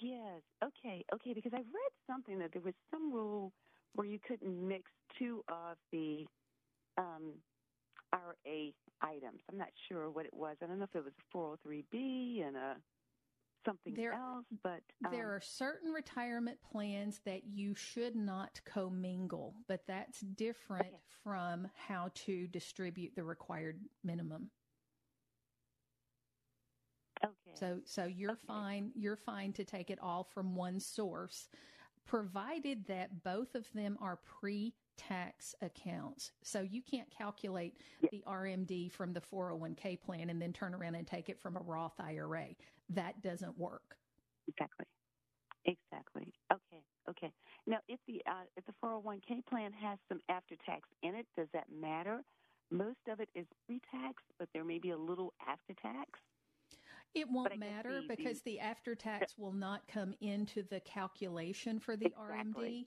[0.00, 0.42] Yes.
[0.62, 1.04] Okay.
[1.14, 1.32] Okay.
[1.34, 3.52] Because I read something that there was some rule
[3.94, 6.26] where you couldn't mix two of the
[6.98, 7.32] um,
[8.12, 8.70] IRA
[9.02, 9.42] items.
[9.50, 10.56] I'm not sure what it was.
[10.62, 12.76] I don't know if it was a 403b and a
[13.64, 19.54] something there, else, but um, there are certain retirement plans that you should not commingle,
[19.68, 20.96] but that's different okay.
[21.24, 24.50] from how to distribute the required minimum.
[27.24, 27.34] Okay.
[27.54, 28.40] So so you're okay.
[28.46, 31.48] fine you're fine to take it all from one source
[32.06, 36.32] provided that both of them are pre tax accounts.
[36.42, 37.78] So you can't calculate
[38.10, 41.60] the RMD from the 401k plan and then turn around and take it from a
[41.60, 42.48] Roth IRA.
[42.90, 43.96] That doesn't work.
[44.48, 44.86] Exactly.
[45.64, 46.32] Exactly.
[46.52, 46.82] Okay.
[47.10, 47.32] Okay.
[47.66, 51.48] Now, if the uh, if the 401k plan has some after tax in it, does
[51.52, 52.22] that matter?
[52.70, 56.20] Most of it is pre tax, but there may be a little after tax.
[57.14, 61.96] It won't matter because the, the after tax will not come into the calculation for
[61.96, 62.86] the exactly.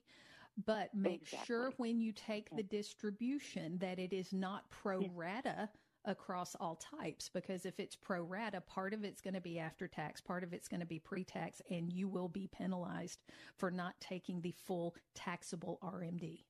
[0.66, 1.46] But make exactly.
[1.46, 5.68] sure when you take the distribution that it is not pro rata
[6.06, 9.86] across all types because if it's pro rata, part of it's going to be after
[9.86, 13.20] tax, part of it's going to be pre tax, and you will be penalized
[13.56, 16.44] for not taking the full taxable RMD.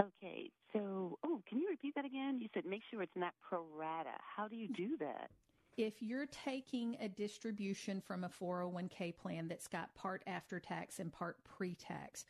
[0.00, 2.40] Okay, so, oh, can you repeat that again?
[2.40, 4.10] You said make sure it's not pro rata.
[4.36, 4.76] How do you mm.
[4.76, 5.30] do that?
[5.76, 11.12] If you're taking a distribution from a 401k plan that's got part after tax and
[11.12, 12.24] part pre tax,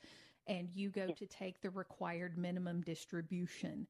[0.47, 3.87] and you go to take the required minimum distribution,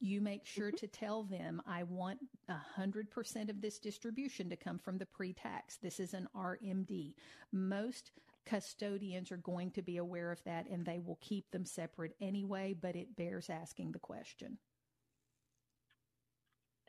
[0.00, 0.76] you make sure mm-hmm.
[0.76, 2.18] to tell them, I want
[2.50, 5.76] 100% of this distribution to come from the pre tax.
[5.76, 7.14] This is an RMD.
[7.52, 8.10] Most
[8.44, 12.74] custodians are going to be aware of that and they will keep them separate anyway,
[12.78, 14.58] but it bears asking the question.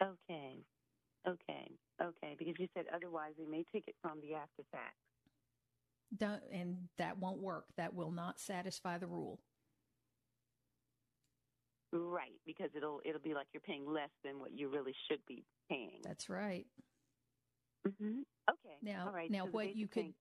[0.02, 0.66] Okay.
[1.28, 1.72] Okay.
[2.02, 4.94] Okay, because you said otherwise we may take it from the after tax.
[6.18, 7.66] Don't, and that won't work.
[7.78, 9.40] That will not satisfy the rule.
[11.94, 15.46] Right, because it'll it'll be like you're paying less than what you really should be
[15.70, 16.02] paying.
[16.04, 16.66] That's right.
[17.88, 18.22] Mm-hmm.
[18.50, 18.78] Okay.
[18.82, 19.32] Now, All right.
[19.32, 20.14] now so what you could thing...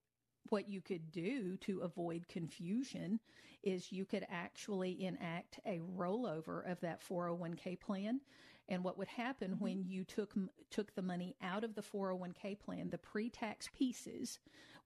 [0.50, 3.18] what you could do to avoid confusion
[3.62, 8.20] is you could actually enact a rollover of that 401k plan.
[8.68, 9.64] And what would happen mm-hmm.
[9.64, 10.34] when you took
[10.70, 14.38] took the money out of the 401k plan, the pre-tax pieces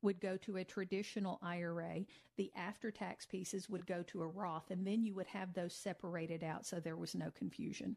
[0.02, 2.04] would go to a traditional IRA,
[2.36, 6.44] the after-tax pieces would go to a Roth, and then you would have those separated
[6.44, 7.96] out so there was no confusion.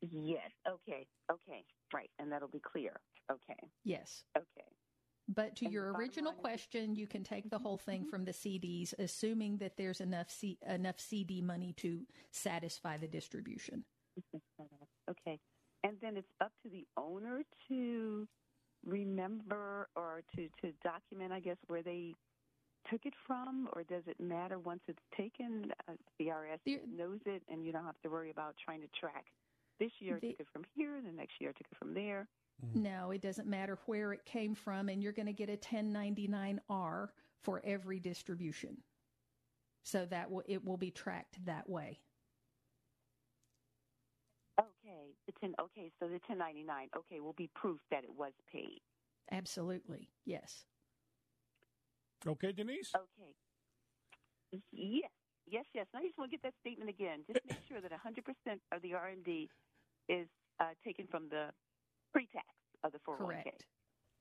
[0.00, 0.50] Yes.
[0.66, 1.06] Okay.
[1.30, 1.64] Okay.
[1.92, 2.10] Right.
[2.18, 3.00] And that'll be clear.
[3.30, 3.68] Okay.
[3.84, 4.24] Yes.
[4.36, 4.68] Okay.
[5.28, 9.58] But to your original question, you can take the whole thing from the CDs, assuming
[9.58, 12.00] that there's enough C- enough CD money to
[12.30, 13.84] satisfy the distribution.
[15.08, 15.38] Okay,
[15.84, 18.28] and then it's up to the owner to
[18.84, 22.14] remember or to to document, I guess, where they
[22.90, 25.72] took it from, or does it matter once it's taken?
[25.88, 28.88] Uh, the IRS the, knows it, and you don't have to worry about trying to
[29.00, 29.24] track.
[29.80, 32.28] This year the, took it from here, the next year took it from there.
[32.64, 32.82] Mm-hmm.
[32.82, 37.08] No, it doesn't matter where it came from, and you're going to get a 1099R
[37.42, 38.76] for every distribution.
[39.84, 42.00] So that will, it will be tracked that way.
[44.60, 45.54] Okay, the ten.
[45.60, 46.88] Okay, so the 1099.
[46.96, 48.80] Okay, will be proof that it was paid.
[49.30, 50.64] Absolutely, yes.
[52.26, 52.90] Okay, Denise.
[52.96, 53.34] Okay.
[54.72, 55.10] Yes,
[55.46, 55.86] yes, yes.
[55.94, 57.20] And I just want to get that statement again.
[57.26, 59.48] Just make sure that 100% of the RMD
[60.08, 60.26] is
[60.60, 61.50] uh, taken from the
[62.12, 62.46] pre-tax
[62.84, 63.42] of the 401k.
[63.42, 63.64] Correct.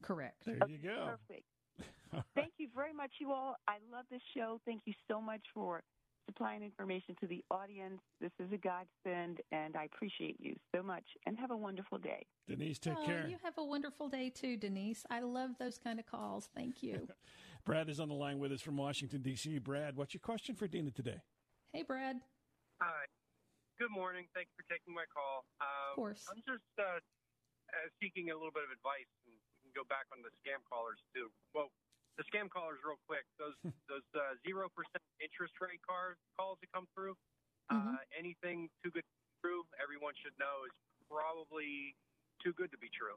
[0.04, 0.46] Correct.
[0.46, 1.18] There you go.
[1.28, 1.46] Perfect.
[2.36, 3.56] Thank you very much, you all.
[3.68, 4.60] I love this show.
[4.66, 5.82] Thank you so much for
[6.28, 8.00] supplying information to the audience.
[8.20, 11.04] This is a godsend, and I appreciate you so much.
[11.26, 12.26] And have a wonderful day.
[12.48, 13.28] Denise, take oh, care.
[13.28, 15.06] You have a wonderful day too, Denise.
[15.10, 16.50] I love those kind of calls.
[16.56, 17.08] Thank you.
[17.66, 19.60] Brad is on the line with us from Washington, D.C.
[19.60, 21.20] Brad, what's your question for Dina today?
[21.74, 22.18] Hey, Brad.
[22.80, 23.04] Hi.
[23.80, 24.26] Good morning.
[24.34, 25.44] Thank you for taking my call.
[25.60, 26.26] Um, of course.
[26.32, 27.00] I'm just uh,
[27.74, 29.36] uh, seeking a little bit of advice, and
[29.76, 31.30] go back on the scam callers too.
[31.54, 31.70] Well,
[32.18, 33.24] the scam callers, real quick.
[33.38, 33.56] Those
[33.92, 37.14] those uh, zero uh, percent interest rate cars calls that come through.
[37.70, 38.00] Mm-hmm.
[38.00, 40.74] Uh, anything too good to be true, everyone should know is
[41.12, 41.94] probably
[42.42, 43.16] too good to be true.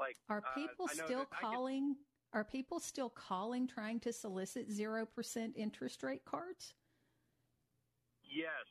[0.00, 1.94] Like, are uh, people still calling?
[1.94, 6.74] Get, are people still calling trying to solicit zero percent interest rate cards?
[8.24, 8.66] Yes,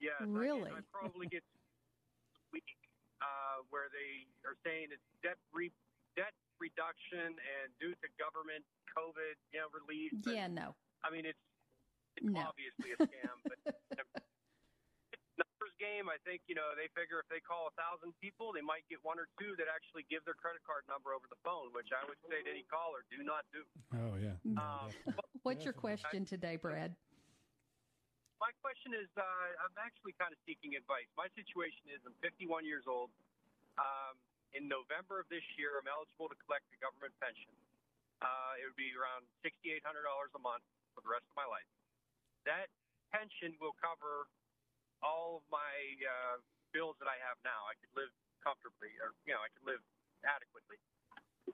[0.00, 0.18] yes.
[0.24, 0.70] Really?
[0.70, 1.42] I, I probably get
[3.22, 5.72] uh, where they are saying it's debt re-
[6.18, 10.10] debt reduction and due to government COVID, you know, relief.
[10.26, 10.74] Yeah, no.
[11.02, 11.40] I mean, it's
[12.18, 12.42] it's no.
[12.44, 13.78] obviously a scam, but it's
[15.40, 16.10] numbers game.
[16.10, 19.00] I think you know they figure if they call a thousand people, they might get
[19.06, 22.02] one or two that actually give their credit card number over the phone, which I
[22.04, 23.62] would say to any caller, do not do.
[23.96, 24.36] Oh yeah.
[24.58, 24.90] Um,
[25.42, 26.94] What's your question today, Brad?
[28.42, 29.22] My question is uh,
[29.62, 31.06] I'm actually kind of seeking advice.
[31.14, 33.14] My situation is I'm 51 years old.
[33.78, 34.18] Um,
[34.50, 37.54] in November of this year, I'm eligible to collect a government pension.
[38.18, 41.70] Uh, it would be around $6,800 a month for the rest of my life.
[42.42, 42.66] That
[43.14, 44.26] pension will cover
[45.06, 45.72] all of my
[46.02, 46.42] uh,
[46.74, 47.70] bills that I have now.
[47.70, 48.10] I could live
[48.42, 49.82] comfortably, or you know, I could live
[50.26, 50.82] adequately.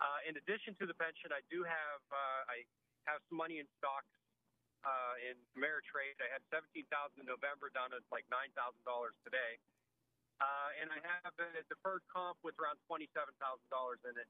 [0.01, 2.65] Uh, in addition to the pension, I do have uh, I
[3.09, 4.09] have some money in stocks
[4.85, 6.19] uh, in Ameritrade.
[6.23, 9.59] I had seventeen thousand in November, down to like nine thousand dollars today.
[10.39, 14.29] Uh, and I have a deferred comp with around twenty-seven thousand dollars in it.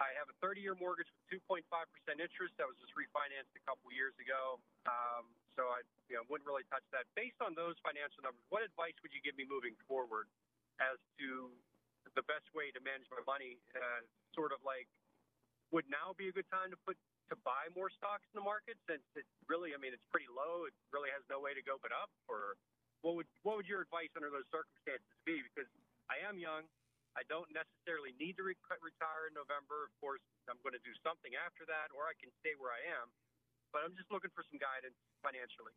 [0.00, 1.60] I have a 30-year mortgage with 2.5%
[2.16, 4.56] interest that was just refinanced a couple years ago.
[4.88, 7.04] Um, so I you know, wouldn't really touch that.
[7.12, 10.32] Based on those financial numbers, what advice would you give me moving forward
[10.80, 11.52] as to
[12.16, 13.60] the best way to manage my money?
[13.76, 14.00] Uh,
[14.32, 14.88] sort of like,
[15.68, 16.96] would now be a good time to put
[17.30, 20.66] to buy more stocks in the market since it really, I mean, it's pretty low.
[20.66, 22.10] It really has no way to go but up.
[22.26, 22.58] Or
[23.00, 25.40] what would what would your advice under those circumstances be?
[25.40, 25.70] Because
[26.10, 26.66] I am young.
[27.18, 29.90] I don't necessarily need to re- retire in November.
[29.90, 32.82] Of course, I'm going to do something after that, or I can stay where I
[33.02, 33.10] am.
[33.74, 35.74] But I'm just looking for some guidance financially.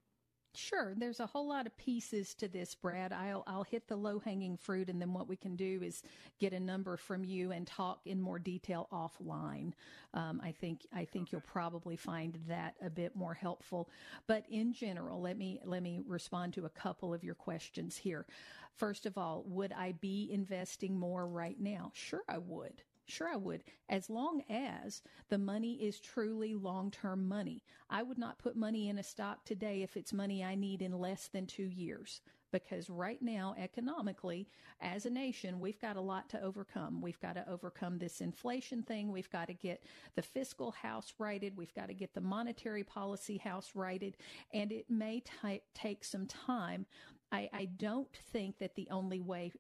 [0.55, 3.11] Sure, there's a whole lot of pieces to this, Brad.
[3.11, 6.03] I'll I'll hit the low hanging fruit, and then what we can do is
[6.39, 9.73] get a number from you and talk in more detail offline.
[10.13, 13.89] Um, I think I think you'll probably find that a bit more helpful.
[14.27, 18.27] But in general, let me let me respond to a couple of your questions here.
[18.75, 21.91] First of all, would I be investing more right now?
[21.95, 22.83] Sure, I would.
[23.05, 27.63] Sure, I would, as long as the money is truly long term money.
[27.89, 30.93] I would not put money in a stock today if it's money I need in
[30.97, 32.21] less than two years.
[32.51, 34.47] Because right now, economically,
[34.79, 37.01] as a nation, we've got a lot to overcome.
[37.01, 39.11] We've got to overcome this inflation thing.
[39.11, 39.83] We've got to get
[40.15, 41.57] the fiscal house righted.
[41.57, 44.17] We've got to get the monetary policy house righted.
[44.53, 46.85] And it may t- take some time.
[47.31, 49.51] I, I don't think that the only way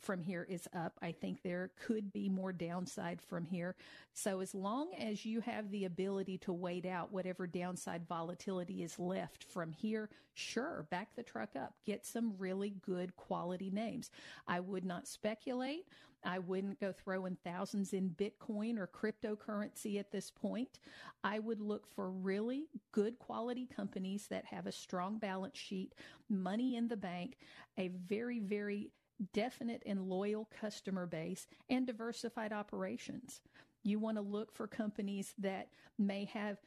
[0.00, 0.98] from here is up.
[1.02, 3.76] I think there could be more downside from here.
[4.12, 8.98] So as long as you have the ability to wait out whatever downside volatility is
[8.98, 11.74] left from here, sure, back the truck up.
[11.84, 14.10] Get some really good quality names.
[14.46, 15.86] I would not speculate.
[16.24, 20.80] I wouldn't go throwing thousands in Bitcoin or cryptocurrency at this point.
[21.22, 25.94] I would look for really good quality companies that have a strong balance sheet,
[26.28, 27.38] money in the bank,
[27.78, 28.90] a very, very
[29.32, 33.40] definite and loyal customer base, and diversified operations.
[33.82, 36.58] You want to look for companies that may have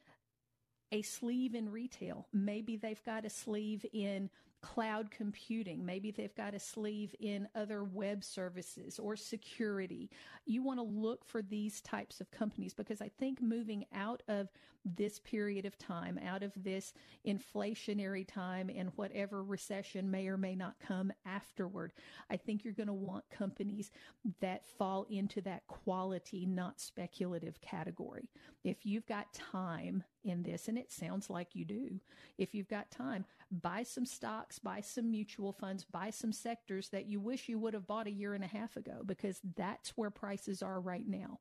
[0.91, 2.27] a sleeve in retail.
[2.33, 4.29] Maybe they've got a sleeve in
[4.61, 5.85] cloud computing.
[5.85, 10.09] Maybe they've got a sleeve in other web services or security.
[10.45, 14.49] You want to look for these types of companies because I think moving out of
[14.83, 16.93] this period of time, out of this
[17.25, 21.93] inflationary time and whatever recession may or may not come afterward,
[22.29, 23.91] I think you're going to want companies
[24.39, 28.29] that fall into that quality, not speculative category.
[28.63, 31.99] If you've got time in this, and it sounds like you do,
[32.37, 37.07] if you've got time, buy some stocks, buy some mutual funds, buy some sectors that
[37.07, 40.09] you wish you would have bought a year and a half ago because that's where
[40.09, 41.39] prices are right now.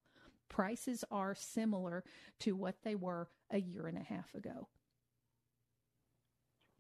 [0.49, 2.03] Prices are similar
[2.41, 4.69] to what they were a year and a half ago.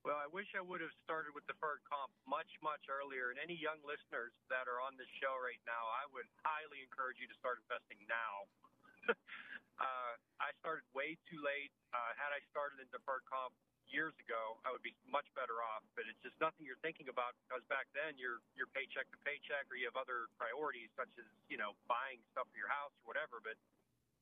[0.01, 3.29] Well, I wish I would have started with deferred comp much, much earlier.
[3.29, 7.21] And any young listeners that are on this show right now, I would highly encourage
[7.21, 9.13] you to start investing now.
[9.81, 11.73] uh, I started way too late.
[11.91, 13.57] Uh, had I started in deferred comp
[13.91, 15.83] years ago, I would be much better off.
[15.97, 19.67] But it's just nothing you're thinking about because back then you're you're paycheck to paycheck,
[19.73, 23.11] or you have other priorities such as you know buying stuff for your house or
[23.11, 23.43] whatever.
[23.43, 23.59] But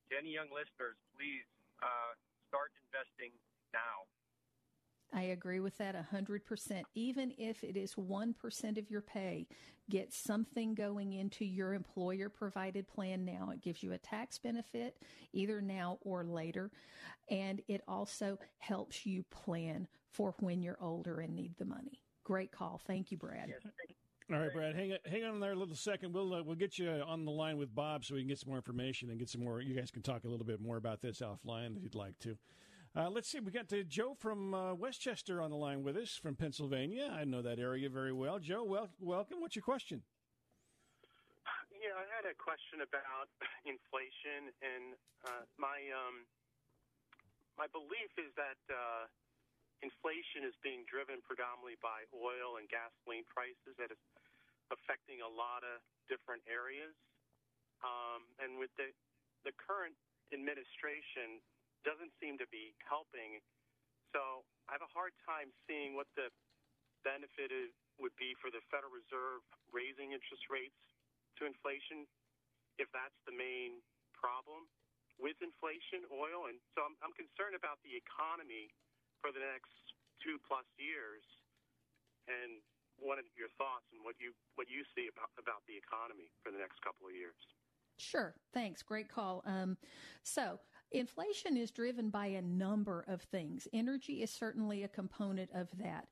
[0.09, 1.45] to any young listeners, please
[1.83, 2.17] uh,
[2.49, 3.35] start investing
[3.75, 4.09] now.
[5.13, 6.83] I agree with that 100%.
[6.93, 9.47] Even if it is 1% of your pay,
[9.89, 13.49] get something going into your employer provided plan now.
[13.51, 14.97] It gives you a tax benefit
[15.33, 16.71] either now or later.
[17.29, 22.01] And it also helps you plan for when you're older and need the money.
[22.23, 22.79] Great call.
[22.85, 23.51] Thank you, Brad.
[24.31, 26.13] All right, Brad, hang hang on there a little second.
[26.13, 28.49] We'll uh, we'll get you on the line with Bob so we can get some
[28.49, 29.59] more information and get some more.
[29.59, 32.37] You guys can talk a little bit more about this offline if you'd like to.
[32.99, 33.39] Uh, let's see.
[33.39, 37.07] We got to Joe from uh, West Chester on the line with us from Pennsylvania.
[37.07, 38.43] I know that area very well.
[38.43, 39.39] Joe, wel- welcome.
[39.39, 40.03] What's your question?
[41.71, 43.31] Yeah, I had a question about
[43.63, 46.27] inflation, and uh, my um,
[47.55, 49.07] my belief is that uh,
[49.79, 53.79] inflation is being driven predominantly by oil and gasoline prices.
[53.79, 54.01] That is
[54.75, 55.79] affecting a lot of
[56.11, 56.91] different areas.
[57.79, 58.91] Um, and with the
[59.47, 59.95] the current
[60.35, 61.39] administration
[61.87, 63.39] doesn't seem to be helping.
[64.11, 66.33] So I have a hard time seeing what the
[67.05, 67.71] benefit is,
[68.01, 70.79] would be for the Federal Reserve raising interest rates
[71.39, 72.07] to inflation
[72.79, 73.83] if that's the main
[74.15, 74.67] problem
[75.19, 76.47] with inflation, oil.
[76.47, 78.71] And so I'm, I'm concerned about the economy
[79.19, 79.75] for the next
[80.23, 81.23] two plus years.
[82.27, 82.63] And
[82.99, 86.59] wanted your thoughts and what you what you see about about the economy for the
[86.59, 87.39] next couple of years.
[87.99, 88.33] Sure.
[88.53, 88.81] Thanks.
[88.81, 89.43] Great call.
[89.45, 89.77] Um,
[90.23, 90.59] so
[90.91, 93.67] inflation is driven by a number of things.
[93.73, 96.07] Energy is certainly a component of that.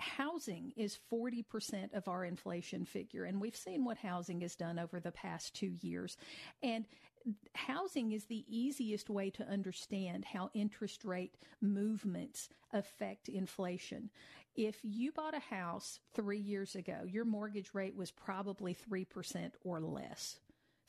[0.00, 5.00] Housing is 40% of our inflation figure, and we've seen what housing has done over
[5.00, 6.16] the past two years.
[6.62, 6.84] And
[7.54, 14.10] housing is the easiest way to understand how interest rate movements affect inflation.
[14.54, 19.80] If you bought a house three years ago, your mortgage rate was probably 3% or
[19.80, 20.38] less,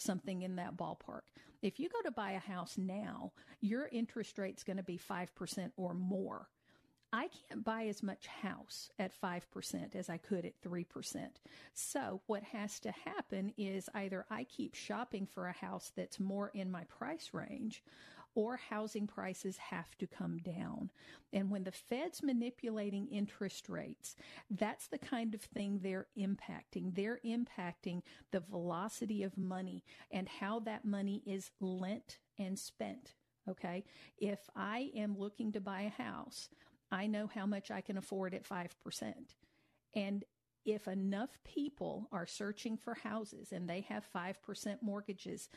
[0.02, 1.22] something in that ballpark.
[1.62, 5.72] If you go to buy a house now, your interest rate's going to be 5%
[5.78, 6.48] or more.
[7.12, 10.86] I can't buy as much house at 5% as I could at 3%.
[11.74, 16.52] So what has to happen is either I keep shopping for a house that's more
[16.54, 17.84] in my price range
[18.40, 20.90] or housing prices have to come down.
[21.34, 24.16] And when the Fed's manipulating interest rates,
[24.50, 26.96] that's the kind of thing they're impacting.
[26.96, 33.16] They're impacting the velocity of money and how that money is lent and spent.
[33.50, 33.84] Okay.
[34.18, 36.48] If I am looking to buy a house,
[36.90, 38.70] I know how much I can afford at 5%.
[39.96, 40.24] And
[40.66, 45.50] if enough people are searching for houses and they have 5% mortgages,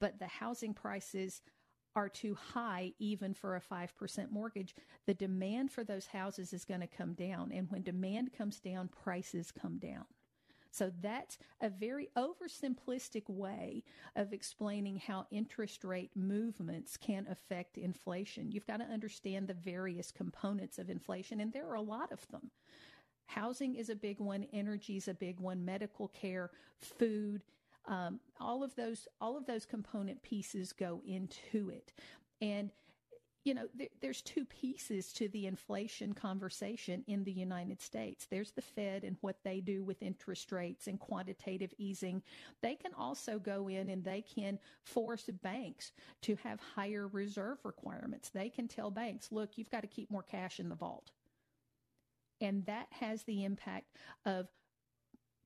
[0.00, 1.42] but the housing prices
[1.96, 4.74] are too high even for a 5% mortgage,
[5.06, 7.50] the demand for those houses is going to come down.
[7.52, 10.04] And when demand comes down, prices come down.
[10.70, 13.84] So that's a very oversimplistic way
[14.14, 18.52] of explaining how interest rate movements can affect inflation.
[18.52, 22.28] You've got to understand the various components of inflation, and there are a lot of
[22.28, 22.50] them.
[23.26, 27.42] Housing is a big one, energy is a big one, medical care, food,
[27.86, 31.92] um, all of those all of those component pieces go into it.
[32.40, 32.70] And
[33.44, 38.26] you know, there, there's two pieces to the inflation conversation in the United States.
[38.30, 42.22] There's the Fed and what they do with interest rates and quantitative easing.
[42.60, 48.28] They can also go in and they can force banks to have higher reserve requirements.
[48.28, 51.12] They can tell banks, look, you've got to keep more cash in the vault.
[52.40, 54.48] And that has the impact of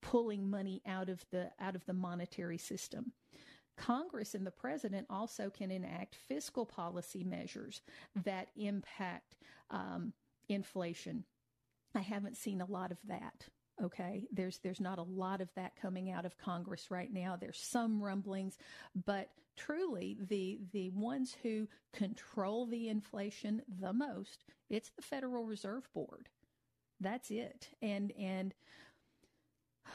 [0.03, 3.13] pulling money out of the out of the monetary system.
[3.77, 7.81] Congress and the president also can enact fiscal policy measures
[8.25, 9.37] that impact
[9.71, 10.13] um,
[10.49, 11.25] inflation.
[11.95, 13.49] I haven't seen a lot of that.
[13.83, 17.37] Okay, there's there's not a lot of that coming out of Congress right now.
[17.37, 18.59] There's some rumblings,
[19.07, 25.89] but truly the the ones who control the inflation the most, it's the Federal Reserve
[25.95, 26.29] Board.
[27.01, 27.71] That's it.
[27.81, 28.55] And and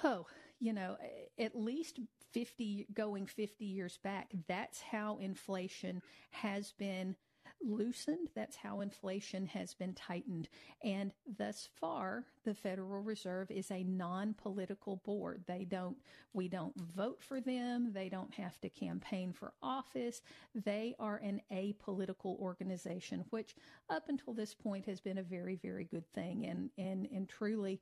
[0.03, 0.25] oh,
[0.59, 0.97] you know,
[1.39, 1.99] at least
[2.31, 7.15] 50 going 50 years back, that's how inflation has been
[7.61, 8.29] loosened.
[8.35, 10.49] That's how inflation has been tightened.
[10.83, 15.43] And thus far, the Federal Reserve is a non-political board.
[15.47, 15.97] They don't,
[16.33, 17.91] we don't vote for them.
[17.93, 20.21] They don't have to campaign for office.
[20.53, 23.55] They are an apolitical organization, which
[23.89, 26.45] up until this point has been a very, very good thing.
[26.45, 27.79] And, and, and truly,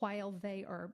[0.00, 0.92] while they are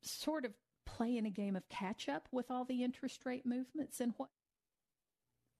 [0.00, 0.52] sort of
[0.84, 4.30] playing a game of catch up with all the interest rate movements and what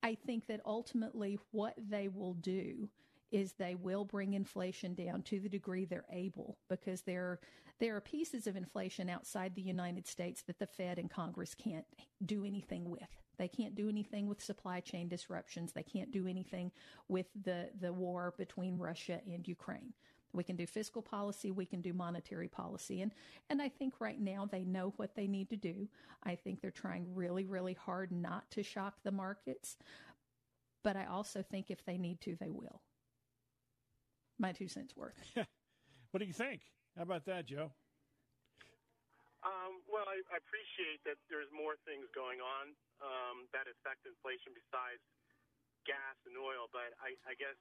[0.02, 2.88] I think that ultimately what they will do
[3.30, 7.40] is they will bring inflation down to the degree they're able because there
[7.80, 11.86] there are pieces of inflation outside the United States that the Fed and Congress can't
[12.24, 13.08] do anything with.
[13.38, 15.72] They can't do anything with supply chain disruptions.
[15.72, 16.70] They can't do anything
[17.08, 19.94] with the the war between Russia and Ukraine.
[20.32, 23.02] We can do fiscal policy, we can do monetary policy.
[23.02, 23.12] And,
[23.50, 25.88] and I think right now they know what they need to do.
[26.22, 29.76] I think they're trying really, really hard not to shock the markets.
[30.82, 32.80] But I also think if they need to, they will.
[34.38, 35.20] My two cents worth.
[36.10, 36.62] what do you think?
[36.96, 37.70] How about that, Joe?
[39.42, 42.70] Um, well, I, I, appreciate that there's more things going on
[43.02, 45.02] um, that affect inflation besides
[45.82, 47.58] gas and oil, but I, I guess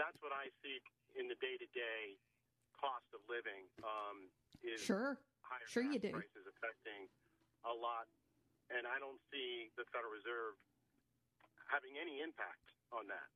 [0.00, 0.80] that's what I see
[1.18, 2.18] in the day to day
[2.78, 4.28] cost of living um,
[4.62, 6.10] is sure, higher sure you do.
[6.10, 7.06] prices affecting
[7.64, 8.06] a lot,
[8.70, 10.58] and I don't see the Federal Reserve
[11.70, 13.28] having any impact on that.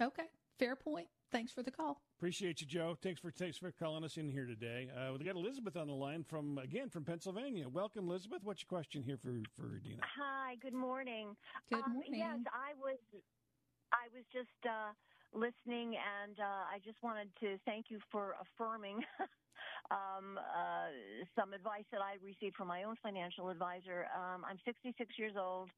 [0.00, 1.08] Okay, fair point.
[1.32, 2.00] Thanks for the call.
[2.18, 2.96] Appreciate you, Joe.
[3.02, 4.88] Thanks for thanks for calling us in here today.
[4.94, 7.68] Uh, we got Elizabeth on the line from again from Pennsylvania.
[7.68, 8.40] Welcome, Elizabeth.
[8.42, 10.00] What's your question here for for Dina?
[10.16, 10.56] Hi.
[10.62, 11.36] Good morning.
[11.68, 12.20] Good um, morning.
[12.20, 12.96] Yes, I was
[13.92, 14.94] I was just uh,
[15.32, 19.00] listening, and uh, I just wanted to thank you for affirming
[19.90, 20.88] um, uh,
[21.38, 24.06] some advice that I received from my own financial advisor.
[24.14, 25.70] Um, I'm 66 years old.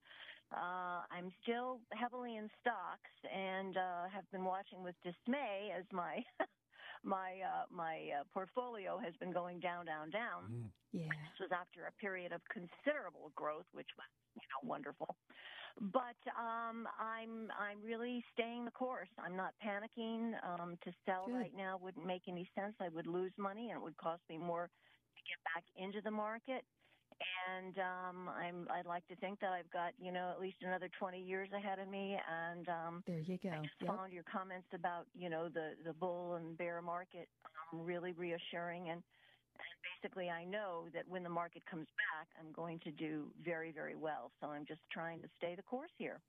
[0.52, 6.24] Uh, I'm still heavily in stocks and uh, have been watching with dismay as my
[7.02, 10.44] my uh, my uh, portfolio has been going down, down, down.
[10.50, 10.70] Mm.
[10.92, 11.08] Yeah.
[11.08, 15.16] This was after a period of considerable growth, which was you know wonderful.
[15.80, 19.08] But um, I'm I'm really staying the course.
[19.18, 20.32] I'm not panicking.
[20.44, 21.34] Um, to sell Good.
[21.34, 22.74] right now wouldn't make any sense.
[22.80, 26.10] I would lose money, and it would cost me more to get back into the
[26.10, 26.64] market.
[27.48, 30.88] And um, I'm I'd like to think that I've got you know at least another
[30.88, 32.16] 20 years ahead of me.
[32.28, 33.50] And um, there you go.
[33.50, 33.88] I just Yep.
[33.88, 37.28] found your comments about you know the the bull and bear market
[37.72, 39.02] um, really reassuring and
[39.54, 43.72] and basically I know that when the market comes back, I'm going to do very,
[43.72, 44.30] very well.
[44.40, 46.22] So I'm just trying to stay the course here.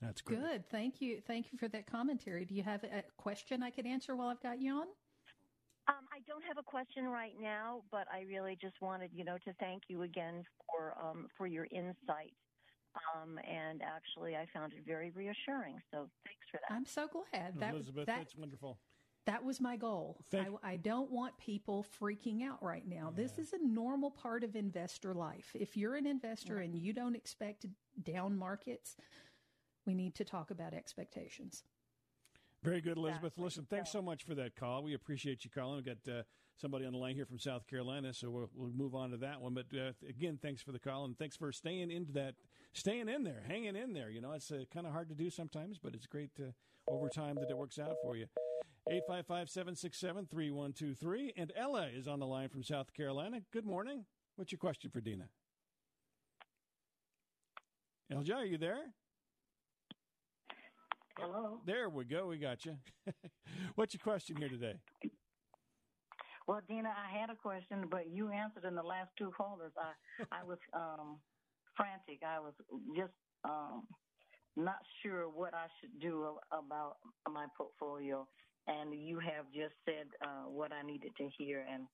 [0.00, 0.38] That's great.
[0.40, 0.66] Good.
[0.70, 1.20] Thank you.
[1.20, 2.44] Thank you for that commentary.
[2.44, 4.88] Do you have a question I could answer while I've got you on?
[6.20, 9.54] I don't have a question right now, but I really just wanted, you know, to
[9.58, 12.34] thank you again for um, for your insight.
[13.14, 15.76] Um, and actually, I found it very reassuring.
[15.92, 16.74] So thanks for that.
[16.74, 17.58] I'm so glad.
[17.58, 18.78] That, Elizabeth, that, that's wonderful.
[19.26, 20.18] That was my goal.
[20.30, 23.12] Thank- I, I don't want people freaking out right now.
[23.14, 25.50] This is a normal part of investor life.
[25.54, 27.64] If you're an investor and you don't expect
[28.02, 28.96] down markets,
[29.86, 31.62] we need to talk about expectations.
[32.62, 33.32] Very good, Elizabeth.
[33.38, 34.82] Listen, thanks so much for that call.
[34.82, 35.76] We appreciate you calling.
[35.76, 36.22] We've got uh,
[36.60, 39.40] somebody on the line here from South Carolina, so we'll, we'll move on to that
[39.40, 39.54] one.
[39.54, 42.34] But uh, again, thanks for the call and thanks for staying into that,
[42.74, 44.10] staying in there, hanging in there.
[44.10, 46.52] You know, it's uh, kind of hard to do sometimes, but it's great to,
[46.86, 48.26] over time that it works out for you.
[48.90, 51.32] 855 767 3123.
[51.38, 53.40] And Ella is on the line from South Carolina.
[53.52, 54.04] Good morning.
[54.36, 55.28] What's your question for Dina?
[58.12, 58.92] Elja, are you there?
[61.20, 61.60] Hello.
[61.66, 62.26] There we go.
[62.26, 62.76] We got you.
[63.74, 64.74] What's your question here today?
[66.48, 69.72] Well, Dina, I had a question, but you answered in the last two callers.
[69.78, 69.92] I
[70.40, 71.18] I was um,
[71.76, 72.22] frantic.
[72.26, 72.54] I was
[72.96, 73.12] just
[73.44, 73.86] um,
[74.56, 76.96] not sure what I should do about
[77.30, 78.26] my portfolio,
[78.66, 81.86] and you have just said uh, what I needed to hear, and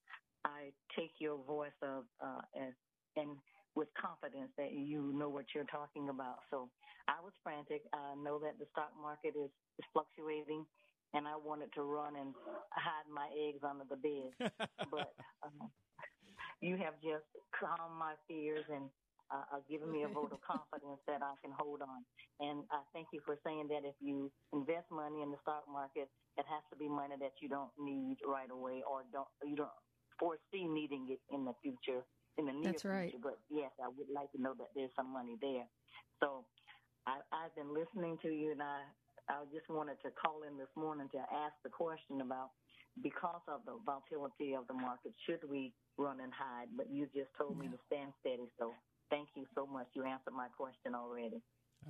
[0.44, 2.72] I take your voice of uh, as
[3.16, 3.36] and
[3.74, 6.38] with confidence that you know what you're talking about.
[6.50, 6.70] So
[7.16, 7.80] I was frantic.
[7.96, 9.48] I know that the stock market is,
[9.80, 10.66] is fluctuating,
[11.14, 12.34] and I wanted to run and
[12.76, 14.36] hide my eggs under the bed.
[14.92, 15.72] but um,
[16.60, 17.24] you have just
[17.56, 18.92] calmed my fears and
[19.32, 22.04] uh, uh, given me a vote of confidence that I can hold on.
[22.38, 26.12] And I thank you for saying that if you invest money in the stock market,
[26.36, 29.72] it has to be money that you don't need right away or don't you don't
[30.20, 32.04] foresee needing it in the future
[32.38, 33.10] in the near That's right.
[33.10, 33.22] future.
[33.24, 35.64] But yes, I would like to know that there's some money there.
[36.20, 36.44] So
[37.06, 38.82] I, I've been listening to you, and I
[39.28, 42.50] I just wanted to call in this morning to ask the question about
[43.02, 46.68] because of the volatility of the market, should we run and hide?
[46.76, 48.48] But you just told me to stand steady.
[48.58, 48.72] So
[49.10, 49.88] thank you so much.
[49.94, 51.42] You answered my question already.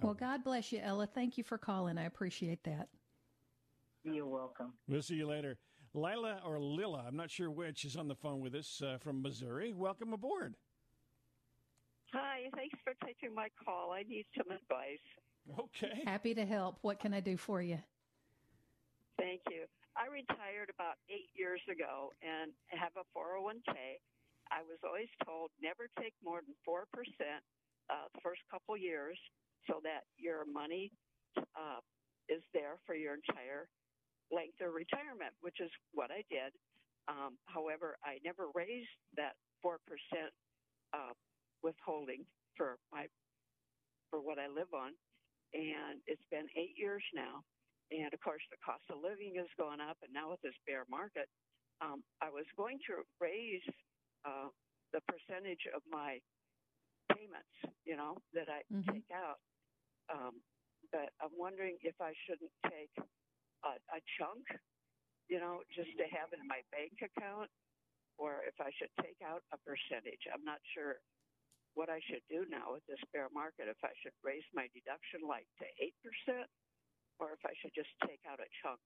[0.02, 1.06] Well, God bless you, Ella.
[1.06, 1.98] Thank you for calling.
[1.98, 2.88] I appreciate that.
[4.04, 4.72] You're welcome.
[4.88, 5.58] We'll see you later.
[5.94, 9.22] Lila or Lila, I'm not sure which, is on the phone with us uh, from
[9.22, 9.72] Missouri.
[9.72, 10.56] Welcome aboard.
[12.46, 13.90] Hi, thanks for taking my call.
[13.90, 15.02] I need some advice.
[15.58, 16.02] Okay.
[16.04, 16.78] Happy to help.
[16.82, 17.78] What can I do for you?
[19.18, 19.66] Thank you.
[19.98, 23.98] I retired about eight years ago and have a 401k.
[24.50, 29.18] I was always told never take more than 4% uh, the first couple years
[29.66, 30.92] so that your money
[31.38, 31.82] uh,
[32.28, 33.66] is there for your entire
[34.30, 36.54] length of retirement, which is what I did.
[37.08, 39.34] Um, however, I never raised that
[39.66, 39.78] 4%
[40.94, 41.14] uh,
[41.62, 42.22] withholding
[42.56, 43.08] for my
[44.10, 44.92] for what I live on,
[45.54, 47.44] and it's been eight years now.
[47.90, 50.84] And of course, the cost of living has gone up, and now with this bear
[50.90, 51.28] market,
[51.80, 53.62] um, I was going to raise
[54.24, 54.48] uh,
[54.92, 56.20] the percentage of my
[57.12, 57.54] payments,
[57.84, 58.86] you know, that I Mhm.
[58.92, 59.40] take out.
[60.12, 60.42] Um,
[60.92, 62.92] but I'm wondering if I shouldn't take
[63.64, 64.44] a, a chunk,
[65.28, 67.50] you know, just to have in my bank account,
[68.18, 70.22] or if I should take out a percentage.
[70.32, 71.00] I'm not sure
[71.76, 73.68] what I should do now with this bear market.
[73.68, 76.48] If I should raise my deduction like to eight percent,
[77.20, 78.80] or if I should just take out a chunk.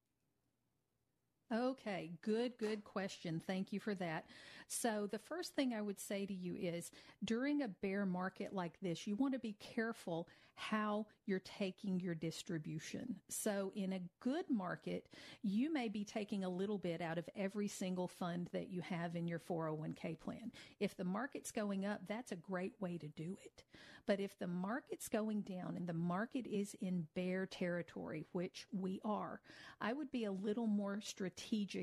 [1.53, 3.43] Okay, good, good question.
[3.45, 4.27] Thank you for that.
[4.69, 6.93] So, the first thing I would say to you is
[7.25, 12.15] during a bear market like this, you want to be careful how you're taking your
[12.15, 13.17] distribution.
[13.31, 15.07] So, in a good market,
[15.43, 19.17] you may be taking a little bit out of every single fund that you have
[19.17, 20.53] in your 401k plan.
[20.79, 23.65] If the market's going up, that's a great way to do it.
[24.07, 29.01] But if the market's going down and the market is in bear territory, which we
[29.05, 29.41] are,
[29.81, 31.40] I would be a little more strategic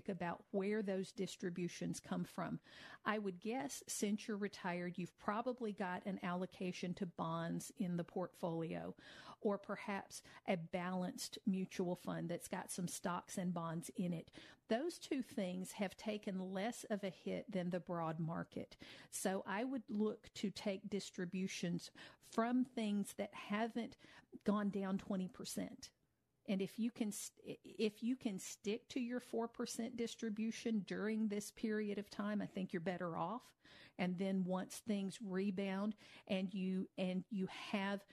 [0.09, 2.59] about where those distributions come from.
[3.05, 8.03] I would guess since you're retired, you've probably got an allocation to bonds in the
[8.03, 8.93] portfolio
[9.41, 14.29] or perhaps a balanced mutual fund that's got some stocks and bonds in it.
[14.69, 18.75] Those two things have taken less of a hit than the broad market.
[19.11, 21.91] So I would look to take distributions
[22.31, 23.95] from things that haven't
[24.43, 25.89] gone down 20%.
[26.47, 27.11] And if you can,
[27.63, 32.71] if you can stick to your 4% distribution during this period of time, I think
[32.71, 33.41] you're better off.
[33.99, 35.95] And then once things rebound
[36.27, 38.05] and you, and you have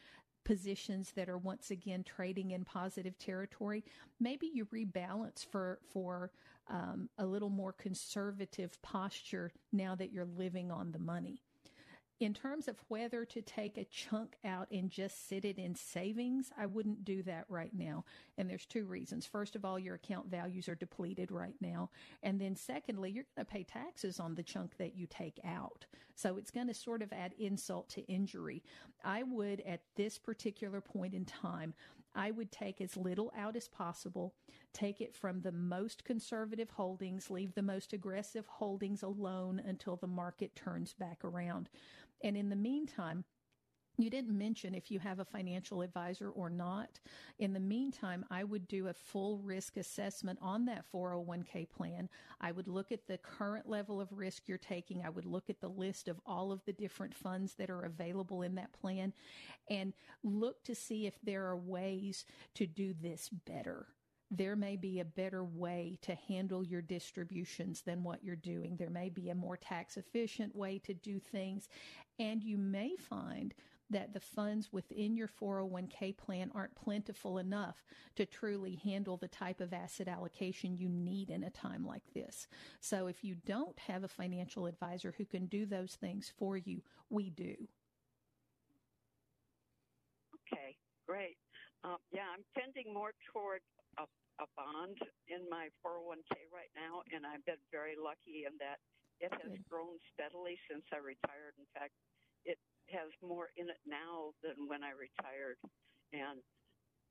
[0.45, 3.85] positions that are once again trading in positive territory,
[4.19, 6.33] maybe you rebalance for, for,
[6.69, 11.43] um, a little more conservative posture now that you're living on the money
[12.21, 16.51] in terms of whether to take a chunk out and just sit it in savings,
[16.57, 18.05] I wouldn't do that right now.
[18.39, 19.27] And there's two reasons.
[19.27, 21.91] First of all, your account values are depleted right now.
[22.23, 25.87] And then secondly, you're going to pay taxes on the chunk that you take out.
[26.15, 28.63] So it's going to sort of add insult to injury.
[29.05, 31.75] I would, at this particular point in time,
[32.15, 34.35] I would take as little out as possible,
[34.73, 40.07] take it from the most conservative holdings, leave the most aggressive holdings alone until the
[40.07, 41.69] market turns back around.
[42.25, 43.25] And in the meantime,
[43.97, 46.99] you didn't mention if you have a financial advisor or not.
[47.39, 52.09] In the meantime, I would do a full risk assessment on that 401k plan.
[52.41, 55.05] I would look at the current level of risk you're taking.
[55.05, 58.43] I would look at the list of all of the different funds that are available
[58.43, 59.13] in that plan
[59.71, 59.93] and
[60.25, 63.87] look to see if there are ways to do this better
[64.37, 68.77] there may be a better way to handle your distributions than what you're doing.
[68.77, 71.69] There may be a more tax efficient way to do things.
[72.19, 73.55] And you may find
[73.91, 77.85] that the funds within your 401k plan aren't plentiful enough
[78.17, 82.49] to truly handle the type of asset allocation you need in a time like this.
[82.81, 86.83] So if you don't have a financial advisor who can do those things for you,
[87.11, 87.55] we do.
[90.53, 90.77] Okay,
[91.07, 91.37] great.
[91.85, 93.61] Um, yeah, I'm tending more toward
[93.99, 94.03] a,
[94.43, 94.99] a bond
[95.31, 98.83] in my 401k right now, and I've been very lucky in that
[99.23, 99.69] it has Good.
[99.71, 101.55] grown steadily since I retired.
[101.59, 101.95] In fact,
[102.45, 102.59] it
[102.91, 105.57] has more in it now than when I retired.
[106.13, 106.43] And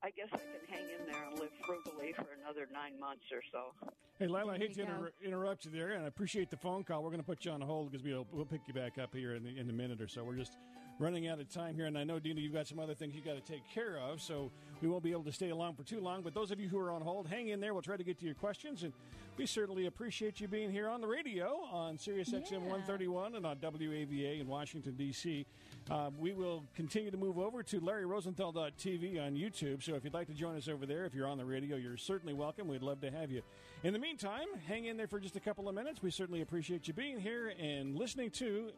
[0.03, 3.39] I guess I can hang in there and live frugally for another nine months or
[3.51, 3.71] so.
[4.19, 7.01] Hey, Lila, I hate to inter- interrupt you there, and I appreciate the phone call.
[7.01, 9.35] We're going to put you on hold because we'll, we'll pick you back up here
[9.35, 10.23] in, the, in a minute or so.
[10.23, 10.57] We're just
[10.99, 13.25] running out of time here, and I know, Dina, you've got some other things you've
[13.25, 15.99] got to take care of, so we won't be able to stay along for too
[15.99, 16.21] long.
[16.21, 17.73] But those of you who are on hold, hang in there.
[17.73, 18.93] We'll try to get to your questions, and
[19.35, 22.57] we certainly appreciate you being here on the radio on Sirius XM Yeah.
[22.59, 25.45] 131 and on WAVA in Washington, D.C.
[25.89, 29.83] Uh, we will continue to move over to LarryRosenthal.tv on YouTube.
[29.83, 31.97] So if you'd like to join us over there, if you're on the radio, you're
[31.97, 32.67] certainly welcome.
[32.67, 33.41] We'd love to have you.
[33.83, 36.01] In the meantime, hang in there for just a couple of minutes.
[36.01, 38.71] We certainly appreciate you being here and listening to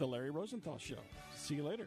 [0.00, 0.96] The Larry Rosenthal Show.
[1.36, 1.86] See you later.